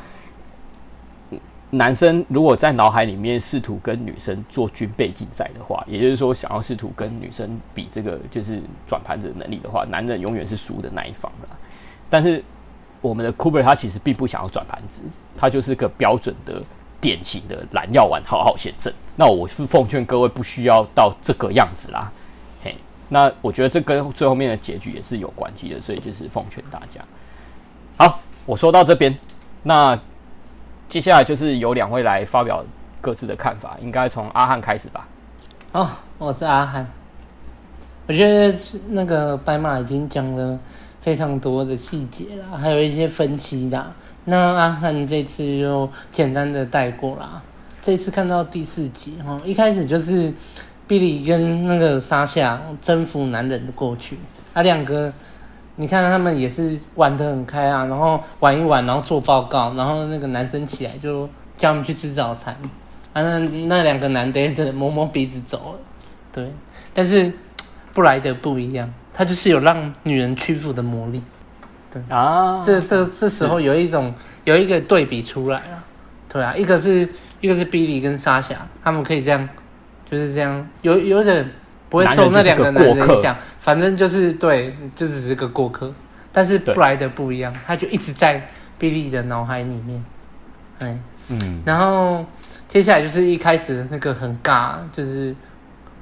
[1.71, 11.49] 男生如果在脑海里面试图跟女生做军备竞赛的话，也就是说想要试图跟女生比这个就是转盘子的能力的话，男人永远是输的那一方啦。
[12.09, 12.41] 但是
[13.01, 15.03] 我们的 Cooper 他其实并不想要转盘子，
[15.37, 16.63] 他就是个标准的
[17.05, 18.91] 典型的蓝药丸好好先生。
[19.15, 22.11] 那我是奉劝各位不需要到这个样子啦。
[22.63, 22.75] 嘿，
[23.11, 27.05] 那我觉得这跟最后面的结局也是有关系的，所以就是奉劝大家。
[27.99, 29.15] 好，我说到这边，
[29.63, 29.99] 那。
[30.87, 32.63] 接下来就是由两位来发表
[33.01, 35.09] 各自的看法，应该从阿汉开始吧。
[35.73, 35.89] 哦，
[36.19, 36.87] 我是阿汉。
[38.07, 38.57] 我觉得
[38.91, 40.57] 那个白马已经讲了
[41.01, 43.91] 非常多的细节啦，还有一些分析啦。
[44.25, 47.43] 那阿汉这次就简单的带过啦。
[47.83, 50.33] 这次看到第四集哈，一开始就是
[50.87, 54.19] 比利跟那个沙夏征服男人的过去，
[54.53, 55.13] 啊，两个。
[55.77, 62.55] 你看他们也是玩得很开啊，然后玩一玩，然后做报告，然后那个男生起来就叫他们去吃早餐，
[63.13, 65.79] 啊，那那两个男的只能摸摸鼻子走了，
[66.33, 66.49] 对。
[66.93, 67.33] 但是
[67.93, 71.21] 布莱德不一样，他就是有让女人屈服的魔力，
[71.95, 72.63] 对啊。
[72.67, 74.13] 这这这时候有一种
[74.45, 75.83] 有一个对比出来了，
[76.29, 77.09] 对啊，一个是
[77.41, 79.49] 一个是比利跟沙霞，他们可以这样，
[80.11, 81.49] 就是这样，有有点。
[81.91, 85.93] 不会受那两个男人影响，反正就是对，就只是个过客。
[86.33, 90.05] 但是布莱德不一样，他就一直在比利的脑海里面。
[91.29, 92.25] 嗯，然后
[92.69, 95.33] 接下来就是一开始那个很尬，就是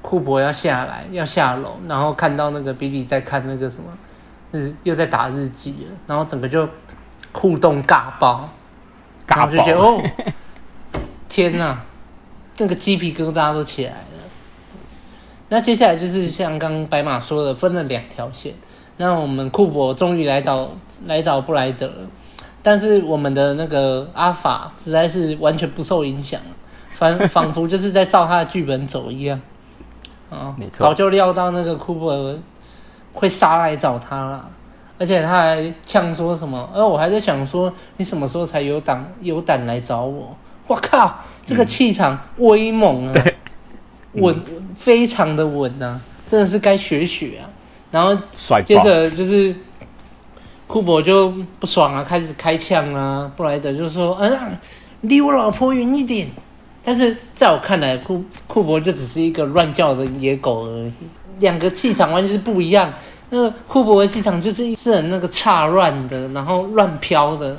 [0.01, 3.85] 库珀要下来要下楼，然后看到那个比利在看那个什么
[4.53, 6.69] 日又在打日记了，然后整个就
[7.33, 8.49] 互动尬爆，
[9.27, 10.01] 尬爆，就觉得哦，
[11.29, 11.83] 天哪，
[12.59, 13.99] 那个鸡皮疙瘩都起来了。
[15.49, 18.55] 那接下来就是像刚刚白马说的，分了两条线。
[18.99, 20.71] 那我们库珀终于来找
[21.07, 22.07] 来找布莱德了，
[22.63, 26.41] 但是我们的那个阿法实在是完全不受影响，
[26.93, 29.41] 反仿佛就是在照他的剧本走一样。
[30.31, 32.39] 啊，没错，早就料到那个库珀
[33.13, 34.49] 会杀来找他了，
[34.99, 36.69] 而且他还呛说什么？
[36.75, 40.37] 而我还在想说，你什么时候才有胆有胆来找我？
[40.67, 43.13] 我靠，这个气场威猛啊！
[44.15, 44.43] 嗯稳，
[44.75, 47.49] 非常的稳、啊，真的是该学学啊。
[47.91, 48.15] 然后
[48.65, 49.55] 接着就是
[50.67, 53.31] 库珀就不爽啊，开始开枪啊。
[53.37, 54.59] 布莱德就说：“嗯，
[55.03, 56.29] 离我老婆远一点。”
[56.85, 60.93] 但是在我看来，库库珀就只是一个乱叫的野狗而已。
[61.43, 62.91] 两个气场完全是不一样。
[63.29, 67.55] 那个库珀的气场就是是很那个岔乱的，然后乱飘的，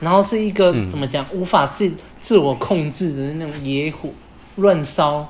[0.00, 4.10] 然后是一个、嗯、怎么讲无法自自我控制的那种野火
[4.56, 5.26] 乱烧。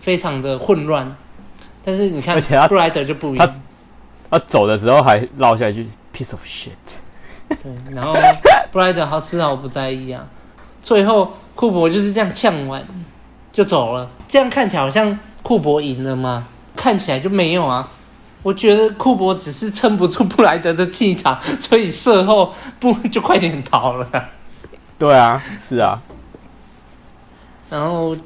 [0.00, 1.16] 非常的混乱，
[1.84, 3.46] 但是你看，而且他布莱德就不一样，
[4.28, 6.70] 他，他走的时候还落下一句 “piece of shit”。
[7.62, 8.12] 对，然后
[8.72, 10.26] 布莱德好丝毫不在意啊。
[10.82, 12.84] 最后库珀就是这样呛完
[13.52, 16.48] 就走了，这样看起来好像库珀赢了吗？
[16.80, 17.86] 看起来就没有啊。
[18.42, 24.08] 我觉得库珀只是撑不住布莱德的气场，所以事后不就快点逃了。
[24.98, 26.00] 对啊，是啊，
[27.68, 28.16] 然后。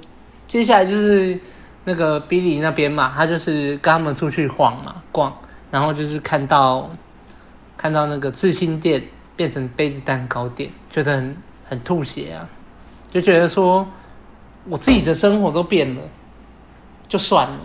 [0.47, 1.37] 接下来就是
[1.85, 5.35] 那个比利那边嘛，他就是跟他们出去晃嘛，逛，
[5.69, 6.88] 然后就是看到
[7.77, 9.03] 看到那个刺青店
[9.35, 11.37] 变成杯子蛋糕店，觉得很
[11.69, 12.47] 很吐血啊，
[13.11, 13.85] 就觉得说
[14.69, 16.03] 我自己的生活都变了，
[17.09, 17.59] 就算了，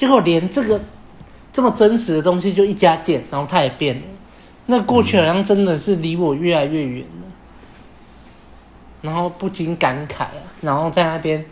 [0.00, 0.80] 结果连这个
[1.52, 4.02] 这么真实的东西就一家店，然后他也变了，
[4.64, 7.26] 那过去好像真的是离我越来越远了，
[9.02, 11.44] 然后不禁感慨啊，然后在那边。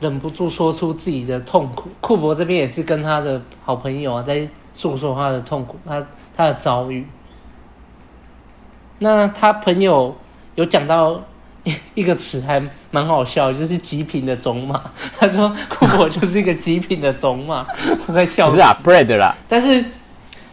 [0.00, 1.88] 忍不住说出自己的痛苦。
[2.00, 7.04] 库珀这边也是跟他的好朋友啊，在诉说他的痛苦，他他的遭遇。
[9.00, 10.14] 那他朋友
[10.54, 11.20] 有讲到
[11.94, 14.80] 一个词，还蛮好笑，就是极品的种马。
[15.18, 17.66] 他说库珀就是一个极品的种马，
[18.06, 18.56] 我快笑死。
[18.56, 19.34] 是啊，bread 啦。
[19.48, 19.84] 但是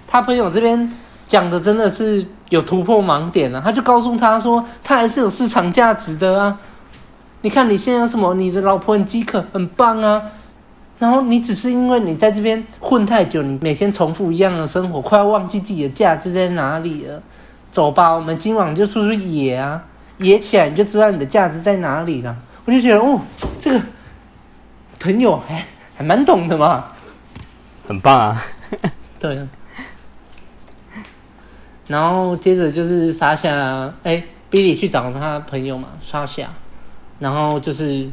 [0.08, 0.92] 他朋友这边
[1.28, 6.58] 讲的真的是有突破盲点啊，他就告诉他说，他还是有市场价值的啊。
[7.42, 8.34] 你看你现在有什么？
[8.34, 10.22] 你的老婆很饥渴，很棒啊。
[10.98, 17.22] 然后你只是因为你在这边混太久，你每天重复一样的生活，快要忘记自己的价值在哪里了。
[17.72, 19.84] 走吧，我们今晚就出去野啊，
[20.18, 22.36] 野起来你就知道你的价值在哪里了。
[22.66, 23.22] 我就觉得，哦，
[23.60, 23.82] 这个
[25.00, 25.64] 朋友还
[25.98, 26.92] 还蛮懂的嘛，
[27.88, 28.44] 很棒啊。
[29.20, 29.48] 对。
[31.88, 36.50] 然后接着就是莎夏，哎，比利去找他朋友嘛，莎夏。
[37.20, 38.10] 然后就是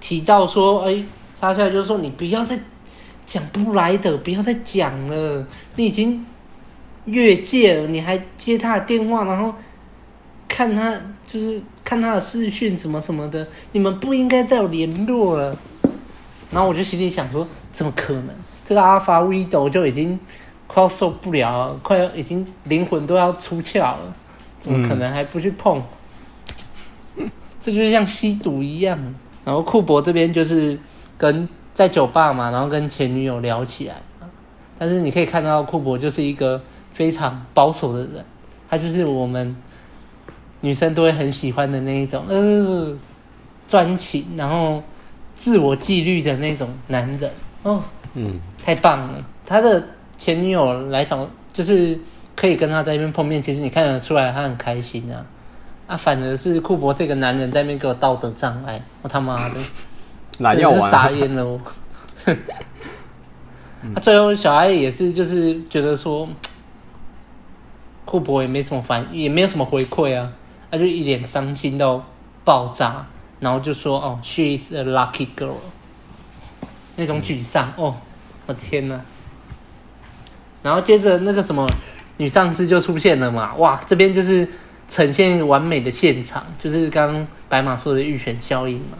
[0.00, 1.02] 提到说，哎，
[1.34, 2.58] 莎夏就说：“你不要再
[3.24, 5.46] 讲不来的，不要再讲了。
[5.76, 6.24] 你已经
[7.06, 9.54] 越界了，你还接他的电话，然后
[10.48, 10.94] 看他
[11.26, 13.46] 就是看他的视讯什么什么的。
[13.72, 15.56] 你们不应该再有联络了。”
[16.50, 18.28] 然后我就心里想说：“怎么可能？
[18.64, 20.18] 这个阿法维斗就已经
[20.66, 24.14] 快要受不了了，快要已经灵魂都要出窍了，
[24.60, 25.82] 怎么可能还不去碰？”
[27.60, 28.96] 这就是像吸毒一样，
[29.44, 30.78] 然后库珀这边就是
[31.18, 33.96] 跟在酒吧嘛，然后跟前女友聊起来，
[34.78, 36.62] 但是你可以看到库珀就是一个
[36.94, 38.24] 非常保守的人，
[38.70, 39.56] 他就是我们
[40.60, 42.96] 女生都会很喜欢的那一种，呃，
[43.68, 44.82] 专情，然后
[45.36, 47.30] 自我纪律的那种男人
[47.62, 47.82] 哦，
[48.14, 49.24] 嗯，太棒了。
[49.44, 49.82] 他的
[50.16, 51.98] 前女友来找，就是
[52.34, 55.24] 可以跟他在那边碰面，其实你看得出来他很开心啊。
[55.86, 59.54] 啊，反而是库珀这个男人在那边给我道德障碍，我他妈的，
[60.54, 61.60] 真的是傻眼了我。
[63.94, 66.28] 他 最后小艾也是，就是觉得说，
[68.04, 70.32] 库珀也没什么反，也没有什么回馈啊，
[70.76, 72.04] 就一脸伤心到
[72.44, 73.06] 爆炸，
[73.40, 75.54] 然后就说：“哦，she is a lucky girl。”
[76.96, 77.96] 那种沮丧哦，
[78.46, 79.00] 我天哪！
[80.62, 81.66] 然后接着那个什么
[82.16, 84.48] 女上司就出现了嘛，哇，这边就是。
[84.88, 88.96] 呈现完美的现场，就是刚刚白马说的预选效应嘛。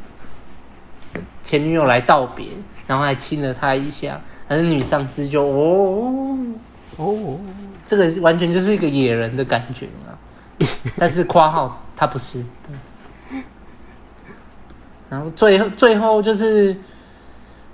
[1.44, 2.48] 前女友来道别，
[2.88, 6.36] 然后还亲了他一下，但是女上司就哦
[6.96, 7.38] 哦，
[7.86, 10.15] 这个完全就是一个野人的感觉嘛。
[10.98, 12.42] 但是括号他不是。
[15.08, 16.76] 然后最后最后就是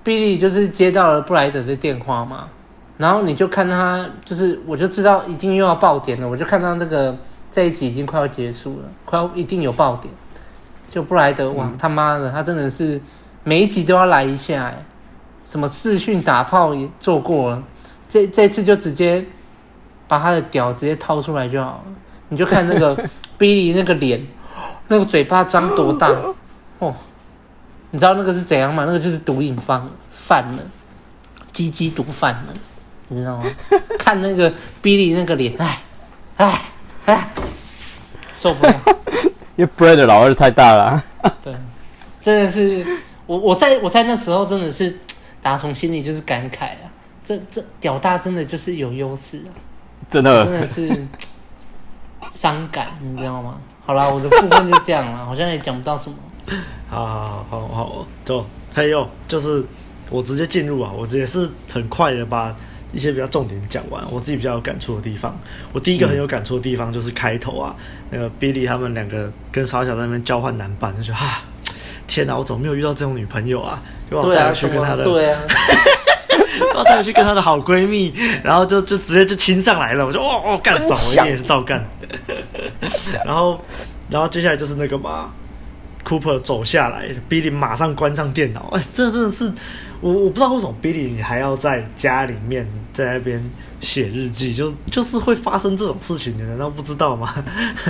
[0.05, 2.49] 比利就是接到了布莱德的电话嘛，
[2.99, 7.17] 然后你就看他，就是我就知道已经又要爆点了，我就看到那个
[7.51, 10.13] 这一集已经快要结束了，快要一定有爆点。
[10.91, 13.01] 就布莱德，哇，他妈的，他真的是
[13.45, 14.85] 每一集都要来一下，哎，
[15.47, 17.63] 什么视讯打炮也做过了，
[18.11, 19.25] 这这次就直接
[20.07, 21.85] 把他的屌直接掏出来就好了。
[22.33, 22.97] 你就看那个
[23.39, 24.27] Billy 那个脸，
[24.89, 26.09] 那个嘴巴张多大，
[26.79, 26.95] 哦，
[27.91, 28.85] 你知道那个是怎样吗？
[28.87, 30.59] 那个就是毒瘾犯犯了，
[31.53, 32.55] 鸡鸡毒犯了，
[33.09, 33.45] 你知道吗？
[34.01, 34.51] 看那个
[34.83, 35.79] Billy 那个脸，哎
[36.39, 36.63] 哎
[37.05, 37.29] 哎，
[38.33, 38.75] 受不了。
[39.57, 41.05] 因为 Brad 的老二太大了，啊，
[41.45, 41.55] 对，
[42.23, 42.87] 真的是
[43.27, 44.99] 我我在我在那时候真的是
[45.43, 46.89] 打从心里就是感慨啊，
[47.23, 49.53] 这这屌大真的就是有优势啊，
[50.09, 51.07] 真的真的是
[52.33, 53.59] 伤感，你知道吗？
[53.87, 56.17] 好啦，我的部分就这样了， 好像也讲不到什么。
[56.89, 59.65] 好好好好好，走，还有就是
[60.11, 62.53] 我直接进入啊，我也是很快的把。
[62.95, 65.35] 一些比较重点讲完，我自己比较有感触的地方。
[65.73, 71.43] 我第一个很有感触的地方就是开头啊，嗯、那个 Billy 他们两个跟傻小在那边交换男伴，就说啊，
[72.07, 73.83] 天哪，我怎么没有遇到这种女朋友啊？
[74.11, 75.41] 就我带去跟他的，对啊，
[76.75, 78.13] 我带去跟她的好闺蜜，
[78.43, 81.85] 然后就就直接就亲上来了，我就哦哦干爽，我也是照干。
[83.25, 83.61] 然后
[84.09, 85.33] 然后接下来就是那个嘛
[86.07, 89.53] ，Cooper 走下来，Billy 马上关上电脑，哎，这真的是。
[90.01, 93.41] 我我不知道为什么 Billy 你还要在家里面在那边
[93.83, 97.35] 写日记，就就是会发生这种事情，你难道不知道吗？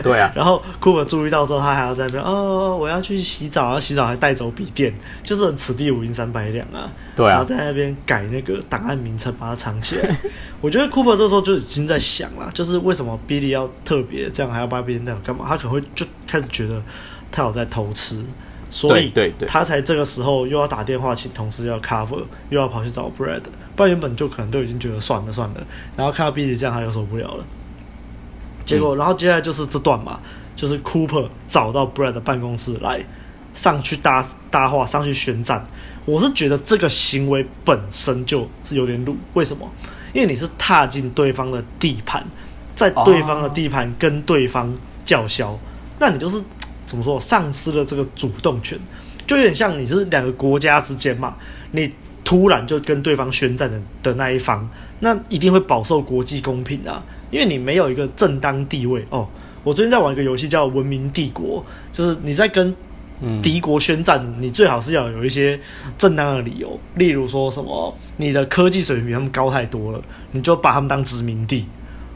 [0.02, 0.32] 对啊。
[0.34, 6.90] 然后 Cooper 注意到之后，他还要在那边哦，我要去洗澡，然后洗澡还带走笔电，就是很此地无银三百两啊。
[7.14, 7.28] 对啊。
[7.28, 10.18] 然后在那边改那个档案名称，把它藏起来。
[10.60, 15.44] 我觉得 Cooper 这时候就已经在想了，就是为什么 Billy 要特别这样，还要把笔电带走干嘛？
[15.46, 16.82] 他可能会就开始觉得
[17.30, 18.24] 他有在偷吃。
[18.70, 19.12] 所以，
[19.46, 23.42] 他才这个时候又要打电话请同事要 cover，又要跑去找 Brad，
[23.82, 25.66] 不然原本就可能都已经觉得算了算了。
[25.96, 27.44] 然后看到 Billy 这样，他又受不了了。
[28.64, 30.20] 结果，然后接下来就是这段嘛，
[30.54, 33.04] 就是 Cooper 找到 Brad 的办公室来，
[33.52, 35.64] 上去搭搭话，上去宣战。
[36.04, 39.68] 我是觉得这个行为本身就是有点鲁，为什么？
[40.12, 42.24] 因为你是踏进对方的地盘，
[42.76, 44.72] 在对方的地盘跟对方
[45.04, 45.58] 叫嚣，
[45.98, 46.42] 那你就是。
[46.84, 47.18] 怎么说？
[47.18, 48.78] 丧失了这个主动权，
[49.26, 51.34] 就有点像你是两个国家之间嘛，
[51.70, 51.90] 你
[52.32, 54.66] 突然就跟对方宣战的的那一方，
[55.00, 59.28] 那一定会饱受国际公平啊，因为你没有一个正当地位哦。
[59.62, 61.62] 我最近在玩一个游戏叫《文明帝国》，
[61.96, 62.74] 就是你在跟
[63.42, 65.60] 敌国宣战，你最好是要有一些
[65.98, 71.66] 正当的理由，例如说什么你的科技水平比他们高太多了，你就把他们当殖民地，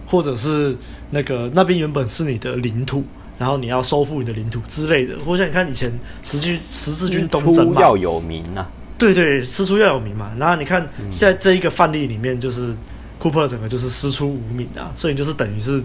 [0.06, 0.74] 或者是
[1.10, 3.04] 那个那边原本是你的领土。
[3.38, 8.66] 然后你要收复你的领土之类的，或者像你看以前十字十字军东征嘛，要有名啊，
[8.98, 10.32] 对对，师出要有名嘛。
[10.38, 12.74] 然后你看在这一个范例里面，就是
[13.18, 15.82] 库珀整个就是师出无名啊，所以就是等于是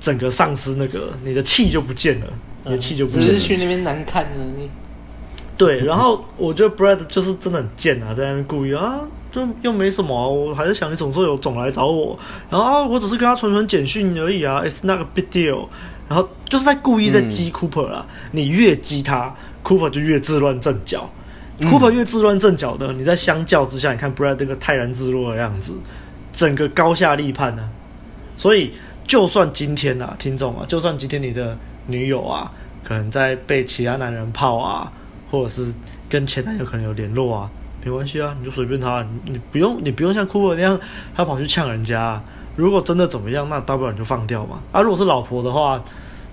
[0.00, 2.26] 整个丧失那个你的气就不见了，
[2.64, 3.26] 你的气就不见了。
[3.26, 4.68] 只是去那边难看而已。
[5.56, 9.00] 对，然后我觉得 Brad 就是真的很贱啊，在那边故意啊，
[9.32, 12.18] 就又没什么，我还是想你总说有总来找我，
[12.50, 15.68] 然后，我只是跟他传传简讯而已啊，It's not a big deal。
[16.08, 19.34] 然后就是在故意在激 Cooper 啊，你越激他
[19.64, 21.10] ，Cooper 就越自乱阵脚。
[21.58, 25.74] 嗯、Cooper 越自乱阵脚的，你在相较之下，你看 Brad 这个泰然自若的样子，
[26.32, 27.68] 整个高下立判呢、啊。
[28.36, 28.70] 所以，
[29.06, 32.52] 就算今天啊，听众啊，就算今天你的女友啊，
[32.84, 34.92] 可能在被其他男人泡啊，
[35.30, 35.72] 或者是
[36.08, 37.50] 跟前男友可能有联络啊，
[37.82, 40.78] 没关系啊，你就随便他，你不用你不用像 Cooper 那样，
[41.14, 42.22] 他跑去呛人家、
[42.56, 44.58] 如果真的怎么样，那大不了你就放掉嘛。
[44.72, 45.82] 啊，如果是老婆的话，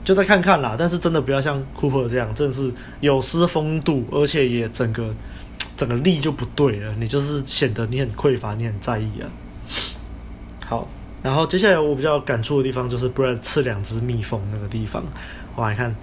[0.03, 0.75] 就再看看啦。
[0.77, 5.13] 但是真的不要像 Cooper 这样，真的是有失风度，而且也整个
[5.77, 6.93] 整个力就不对了。
[6.99, 9.29] 你就是显得你很匮乏，你很在意啊。
[10.65, 10.87] 好，
[11.21, 15.03] 然后接下来我比较感触的地方就是 Brad 吃两只蜜蜂那个地方。
[15.55, 15.95] 哇，你看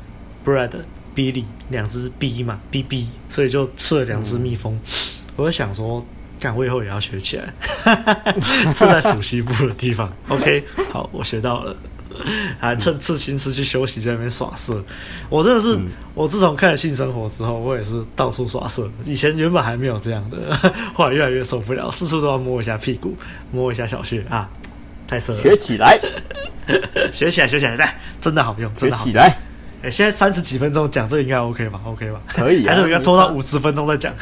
[0.45, 0.73] Brad、
[1.15, 4.79] Billy 两只 B 嘛，BB，所以就吃了两只蜜蜂。
[5.37, 6.05] 我就想说。
[6.41, 7.53] 干，我以后也要学起来，
[8.73, 10.11] 是在属西部的地方。
[10.29, 11.77] OK，好，我学到了。
[12.59, 14.83] 还趁刺青师去休息，在那边耍色。
[15.29, 18.89] 我真的是，嗯、我自从看了性生活之后，我也是到处耍色。
[19.05, 20.57] 以前原本还没有这样的，
[20.95, 23.17] 后来越来越受不了，四处都要摸一下屁股，
[23.51, 24.49] 摸一下小穴啊，
[25.07, 25.39] 太色了。
[25.41, 25.99] 学起来，
[27.13, 29.13] 学起来，学起来，来，真的好用，真的好用。
[29.13, 29.37] 学起来。
[29.83, 32.21] 哎、欸，现在三十几分钟讲这个应该 OK 吧？OK 吧？
[32.29, 34.13] 可以、啊，还是我应该拖到五十分钟再讲？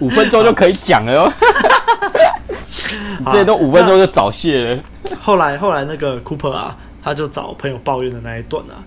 [0.00, 1.32] 五分钟就可以讲了哟，
[3.26, 4.82] 这些都五分钟就早泄了。
[5.20, 8.82] 后来后来那个 Cooper 啊，他就找朋友抱怨的那一段啊，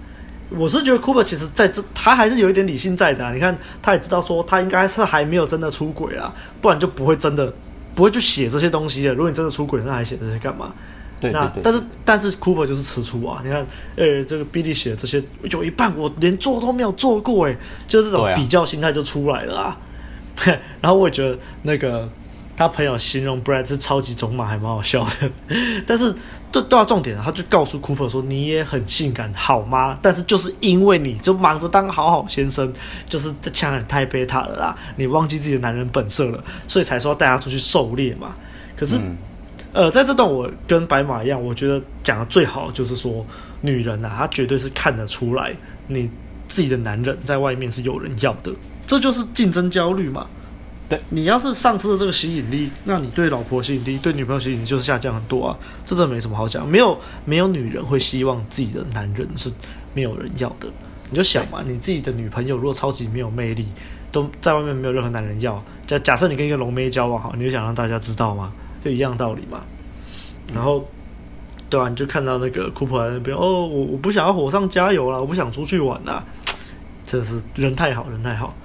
[0.50, 3.34] 我是觉得 Cooper 其实在这他还是有一点理性在的啊。
[3.34, 7.54] 你看，他也知道说他应该是还没有真的出轨啊，不然就不会真的
[7.94, 9.14] 不会去写这些东西的。
[9.14, 10.72] 如果你真的出轨，那还写这些干嘛？
[11.20, 13.42] 对，对，对，那但是但是 Cooper 就是吃醋啊！
[13.44, 13.66] 你看，
[13.96, 17.56] 呃，这个 Billy 写的这些有一半我连做都没有做过，哎，
[17.88, 19.78] 就是这种比较心态就出来了啊。
[20.82, 22.10] 然后我也觉得那个
[22.56, 25.32] 他朋友形容 Brad 是超级种马，还蛮好笑的。
[25.86, 26.14] 但是
[26.52, 29.98] 对对啊，重点了他就告诉 Cooper 说：“你也很性感，好吗？
[30.02, 32.72] 但是就是因为你就忙着当好好先生，
[33.08, 38.36] 就是这枪也太贝塔了啦，你忘记自己的男人本色了，所以才说要带他出去狩猎嘛。
[38.78, 38.96] 可是。
[38.98, 39.18] 嗯”
[39.76, 43.26] 呃，在这段我跟白马一样，我觉得讲的最好就是说，
[43.60, 45.54] 女人呐、啊，她绝对是看得出来
[45.88, 46.10] 你
[46.48, 48.54] 自己的男人在外面是有人要的，
[48.88, 50.26] 这就是竞争焦虑嘛。
[50.88, 55.58] 对，你要是丧失了这个吸引力，那你对老婆吸引力、对女朋友吸引力就是下降很多啊。
[55.86, 59.52] 这真没什么好讲，没有没有女人会希望自己的男人是
[59.94, 60.68] 没有人要的。
[61.10, 63.66] 你就想嘛，你自己的女朋友如果超级没有魅力，
[64.12, 68.52] 都在外面没有任何男人要，假假设你跟一个龙妹交往好，你就想让大家知道吗？
[68.84, 69.64] 就一样道理嘛，
[70.54, 70.88] 然后，
[71.72, 76.24] 对啊，你就看到那个库珀在那边哦，我我不想要火上加油了，我不想出去玩了，
[77.04, 78.56] 真是人太好，人太好，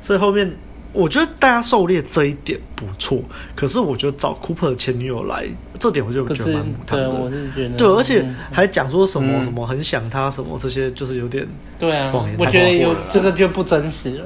[0.00, 0.56] 所以后面
[0.96, 3.22] 我觉得大家狩猎这一点不错，
[3.54, 5.46] 可是我觉得找 Cooper 的前女友来，
[5.78, 11.46] 这点我就觉得蛮母汤的，我是觉得，对，而且还讲说什么什么很想他什么这些，就是有点
[11.78, 14.24] 对啊，我觉得有这个就不真实了。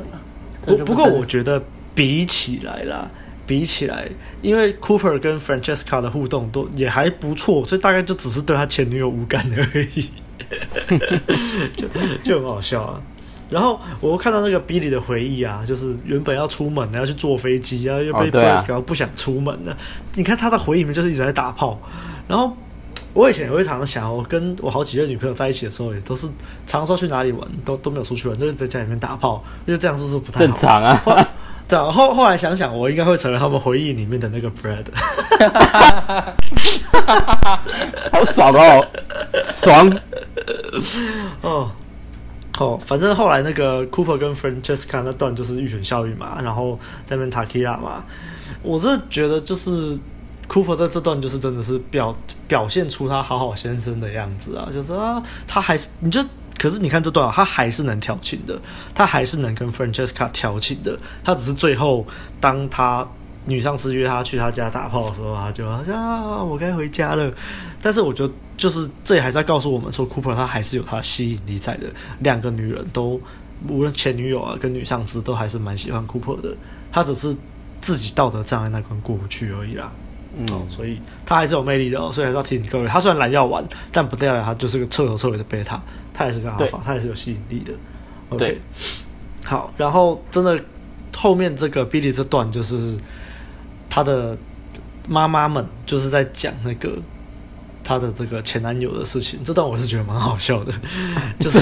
[0.66, 1.62] 不不过我觉得
[1.94, 3.10] 比起来啦。
[3.46, 4.08] 比起来，
[4.42, 10.08] 因为 Cooper 跟 Francesca 的互动都也还不错，所以大概就只是对他前女友无感而已，
[11.76, 11.88] 就
[12.22, 13.02] 就很好笑啊。
[13.50, 19.76] 然后我看到那个 Billy 的回忆啊，就是原本要出门，要去坐飞机啊，又被 Brad 不想出门了。
[20.14, 21.78] 你看他的回忆里面就是一直在打炮。
[22.28, 22.56] 然后
[23.12, 26.28] 我以前也会常常想，我跟我好几任女朋友在一起的时候，也都是
[26.66, 29.42] 常说去哪里玩，都都没有出去玩，都是在家里面打炮。
[29.66, 30.38] 因为这样是不是不太？
[30.38, 31.26] 正常啊。
[31.66, 34.84] 对啊，后后来想想，我应该会成为他们回忆里面的那个 Brad，
[38.10, 38.84] 好爽哦，
[39.44, 40.00] 爽
[41.42, 41.70] 哦
[42.60, 48.04] 哦，反正后来那个 Cooper 跟 Francesca 那段就是预选效应嘛，然后在那边 Tequila 嘛，
[48.62, 49.98] 我是觉得就是
[50.46, 52.14] Cooper 在这段就是真的是表
[52.46, 56.24] 表现出他好好先生的样子啊，就是啊，他还是你就。
[56.58, 58.60] 可是你看这段啊，他还是能调情的，
[58.94, 60.94] 他还是能跟 Francesca 调情的。
[61.24, 62.06] 他只是最后，
[62.38, 63.08] 当他
[63.46, 67.32] 女上司约他去他家打炮的时候，他就好像啊，我该回家了。
[67.80, 71.86] 但是我觉得，就是这也还在告诉我们说，Cooper 他还是有他吸引力在的。
[72.18, 73.18] 两个女人都，
[73.66, 76.54] 无论前女友啊跟女上司，都还是蛮喜欢 Cooper 的。
[76.92, 77.34] 他只是
[77.80, 79.90] 自己道德障碍那关过不去而已啦。
[80.36, 82.12] 嗯，所以他还是有魅力的哦。
[82.12, 85.80] 所以还是要提醒各位，他虽然懒要玩，但不代表他就是个彻头彻尾的贝塔。
[86.12, 87.72] 他也是个阿尔法，他也是有吸引力的。
[88.28, 88.60] OK，
[89.42, 90.62] 好，然后真的
[91.16, 92.98] 后面这个 Billy 这段就是
[93.88, 94.36] 他的
[95.08, 96.98] 妈妈们就是在讲那个
[97.90, 99.40] 他的这个前男友的事情。
[99.42, 100.72] 这段我是觉得蛮好笑的，
[101.40, 101.58] 就是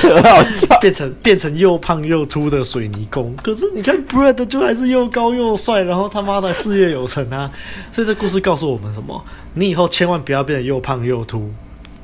[0.79, 3.35] 变成变成又胖又秃的水泥工。
[3.43, 7.51] 可是你看 Brad 就还是又高又帅，然后他妈的事业有成啊。
[7.91, 9.25] 所以这故事告诉我们什么？
[9.55, 11.51] 你以后千万不要变得又胖又秃。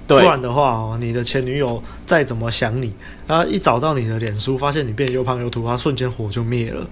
[0.07, 2.91] 不然的话哦，你的前女友再怎么想你，
[3.27, 6.87] 然后一找到你的脸书，发现你变得又胖又秃，他瞬间火就灭了。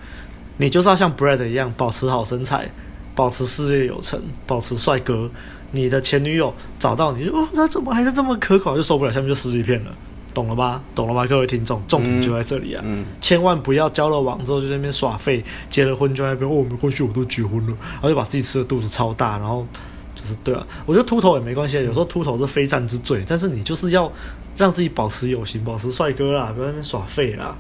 [0.59, 2.71] 你就是要像 Brad 一样，保持好身材，
[3.15, 5.31] 保持事业有成，保持帅哥。
[5.73, 9.91] 你的前女友找到你，哦，他怎么还是这么可口，就受不了，下面就失去片了，
[10.33, 10.81] 懂了吧？
[10.95, 11.27] 懂了吧？
[11.27, 12.83] 各位听众，重点就在这里啊！
[12.85, 19.67] 嗯嗯、千万不要交了网之后就在那边耍废，结了婚就在那边哦，没关系，我都结婚了，然后就把自己吃的肚子超大，然后。
[20.15, 24.13] 就是对啊，我觉得秃头也没关系，有时候秃头是非战之罪，但是你就是要
[24.59, 27.57] 让自己保持有型，保持帅哥啦，不要在那边耍废啦。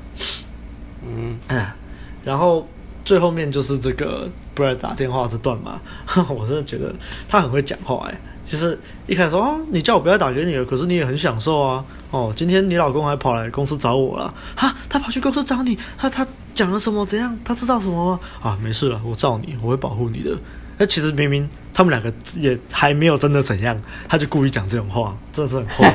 [1.03, 1.75] 嗯，哎，
[2.23, 2.69] 然后
[3.05, 5.81] 最后面就是这个 Brad 打电话这段嘛，
[6.29, 6.95] 我真的觉得
[7.29, 11.85] 他很会讲话哎，就是一开始说啊，你叫我不要打给你了，可是你也很享受啊。
[12.11, 17.05] 哦，今天你老公还跑来公司找我了，哈，他跑去公司找你，他他讲了什么？
[17.07, 17.37] 怎样？
[17.45, 18.21] 他知道什么吗？
[18.43, 20.37] 啊，没事了，我罩你，我会保护你的。
[20.79, 25.95] 那其实明明他们两个也还没有真的怎样，他就故意讲这种话，真的是很坏。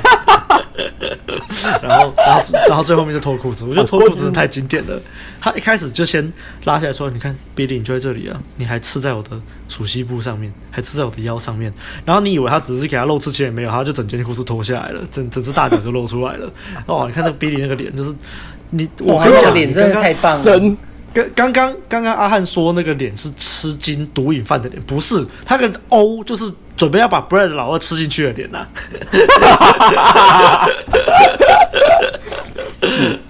[1.81, 5.01] 然后，然后，然后最后面就脱裤子，我觉得脱裤子太经典了。
[5.41, 6.31] 他一开始就先
[6.65, 9.31] 拉下来说：“你看，Billy 你就在这里啊，你还刺在我的
[9.67, 11.73] 鼠蹊部上面，还刺在我的腰上面。
[12.05, 16.51] 然后你以为他只是给他露刺青也没有，他就整件裤子脱下来了，整整只大脚就露出来了。
[16.85, 18.13] 哦，你看那个 Billy 那个脸，就是
[18.69, 20.77] 你，我跟你讲，脸真的太棒了。”
[21.33, 26.43] 刚刚刚刚阿汉说那个脸是吃金毒瘾犯的脸，不是他跟 O 就是
[26.77, 28.67] 准备要把 Brad 老二吃进去的脸呐、啊。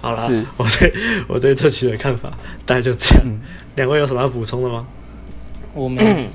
[0.00, 0.94] 好了，是我对
[1.26, 2.30] 我对这期的看法
[2.64, 3.24] 大概就这样。
[3.74, 4.86] 两、嗯、位有什么要补充的吗？
[5.74, 6.28] 我没。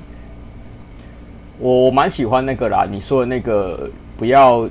[1.58, 3.88] 我蛮喜欢那个啦，你说的那个
[4.18, 4.68] 不要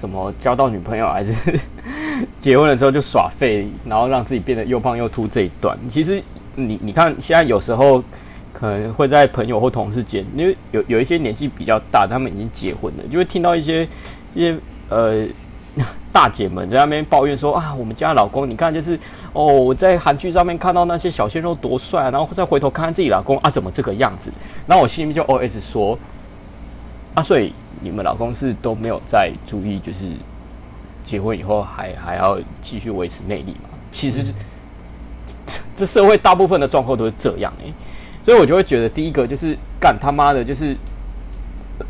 [0.00, 1.60] 什么交到女朋友还是
[2.40, 6.22] 结婚了之后就耍废，然后让自己变得又胖又秃这一段，其实
[6.54, 8.02] 你你看现在有时候
[8.58, 13.86] 可能会在朋友或同事间，因为有有一些年纪比较大，他们已经结婚了，就会听到一些
[14.34, 14.56] 一些
[14.88, 15.26] 呃。
[16.10, 18.98] 大姐们在那边抱怨说啊，我们家老公，你看就是
[19.34, 24.30] 哦，我在韩剧上面看到那些小鲜肉多帅啊，然后再回头看看自己老公啊，怎么这个样子？
[24.66, 25.98] 然后我心里面就 OS 说
[27.12, 27.52] 啊，所以
[27.82, 30.06] 你们老公是都没有在注意，就是
[31.04, 33.68] 结婚以后还还要继续维持魅力嘛？
[33.92, 34.24] 其实
[35.76, 37.70] 这社会大部分的状况都是这样诶、
[38.26, 40.76] 所以我就会觉得第一个就是干他妈的，就是。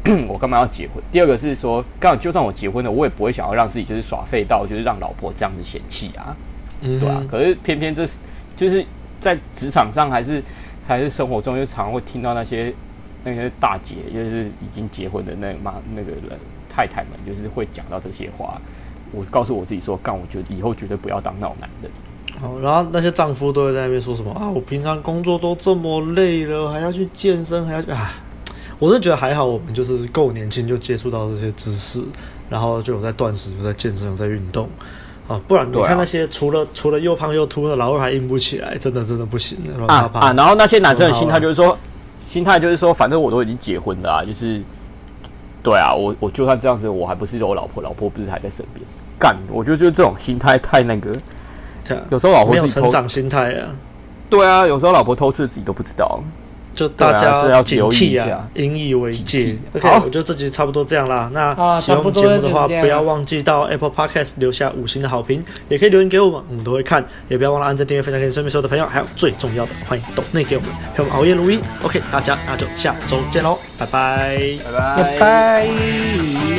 [0.27, 1.01] 我干嘛要结婚？
[1.13, 6.35] 第二个是说，干就算我结婚了，我也不会想要让自己就是耍废到，就是让老婆这样子嫌弃啊，
[6.81, 7.23] 嗯、对啊。
[7.31, 8.19] 可是偏偏这是
[8.57, 8.85] 就是
[9.21, 10.43] 在职场上还是
[10.89, 12.75] 还是生活中，就常常会听到那些
[13.23, 16.37] 那些大姐，就是已经结婚的那妈那个人
[16.69, 18.61] 太太们，就是会讲到这些话。
[19.13, 21.89] 我告诉我自己说，干，我觉得以后绝对不要当那种男人。
[22.41, 24.51] 好，然后那些丈夫都会在那边说什么啊？
[24.51, 28.13] 我平常工作都这么累了，还要去健身，还要去啊。
[28.79, 32.03] 我是觉得还好，我们就是够年轻就接触到这些知识，
[32.51, 34.69] 然后就有在断食，有在健身，有在运动
[35.27, 35.41] 啊。
[35.49, 39.57] 不然你看那些除了除了又胖又秃的老二还硬不起来，真的真的不行
[39.89, 40.33] 啊啊！
[40.37, 41.77] 然后那些男生的心态就是说，
[42.21, 44.61] 心态就是说，反正我都已经结婚了啊，就是
[45.63, 48.85] 对啊，我我就算这样子，我还不是有老婆，老婆不是还在身边
[49.19, 49.35] 干？
[49.51, 51.17] 我觉得就是这种心态太那个，
[52.11, 53.69] 有时候老婆没有成长心态啊。
[54.29, 56.21] 对啊，有时候老婆偷吃自己都不知道。
[56.75, 59.57] 就大家要警惕啊，引以为戒。
[59.75, 61.31] OK，我觉得这集差不多这样啦。
[61.33, 67.03] 那喜欢我们节目的话，不要忘记到 Apple Podcast 留下五星的好评，也可以留言给我们，我们都会看。
[67.29, 68.85] 也不要忘了按赞、订阅、分享给你身边所有的朋友。
[68.85, 71.59] 还有最重要的，欢迎抖内给我们，陪我们熬夜录音。
[71.83, 74.39] OK，大家那就下周见喽，拜拜，
[74.71, 76.56] 拜拜。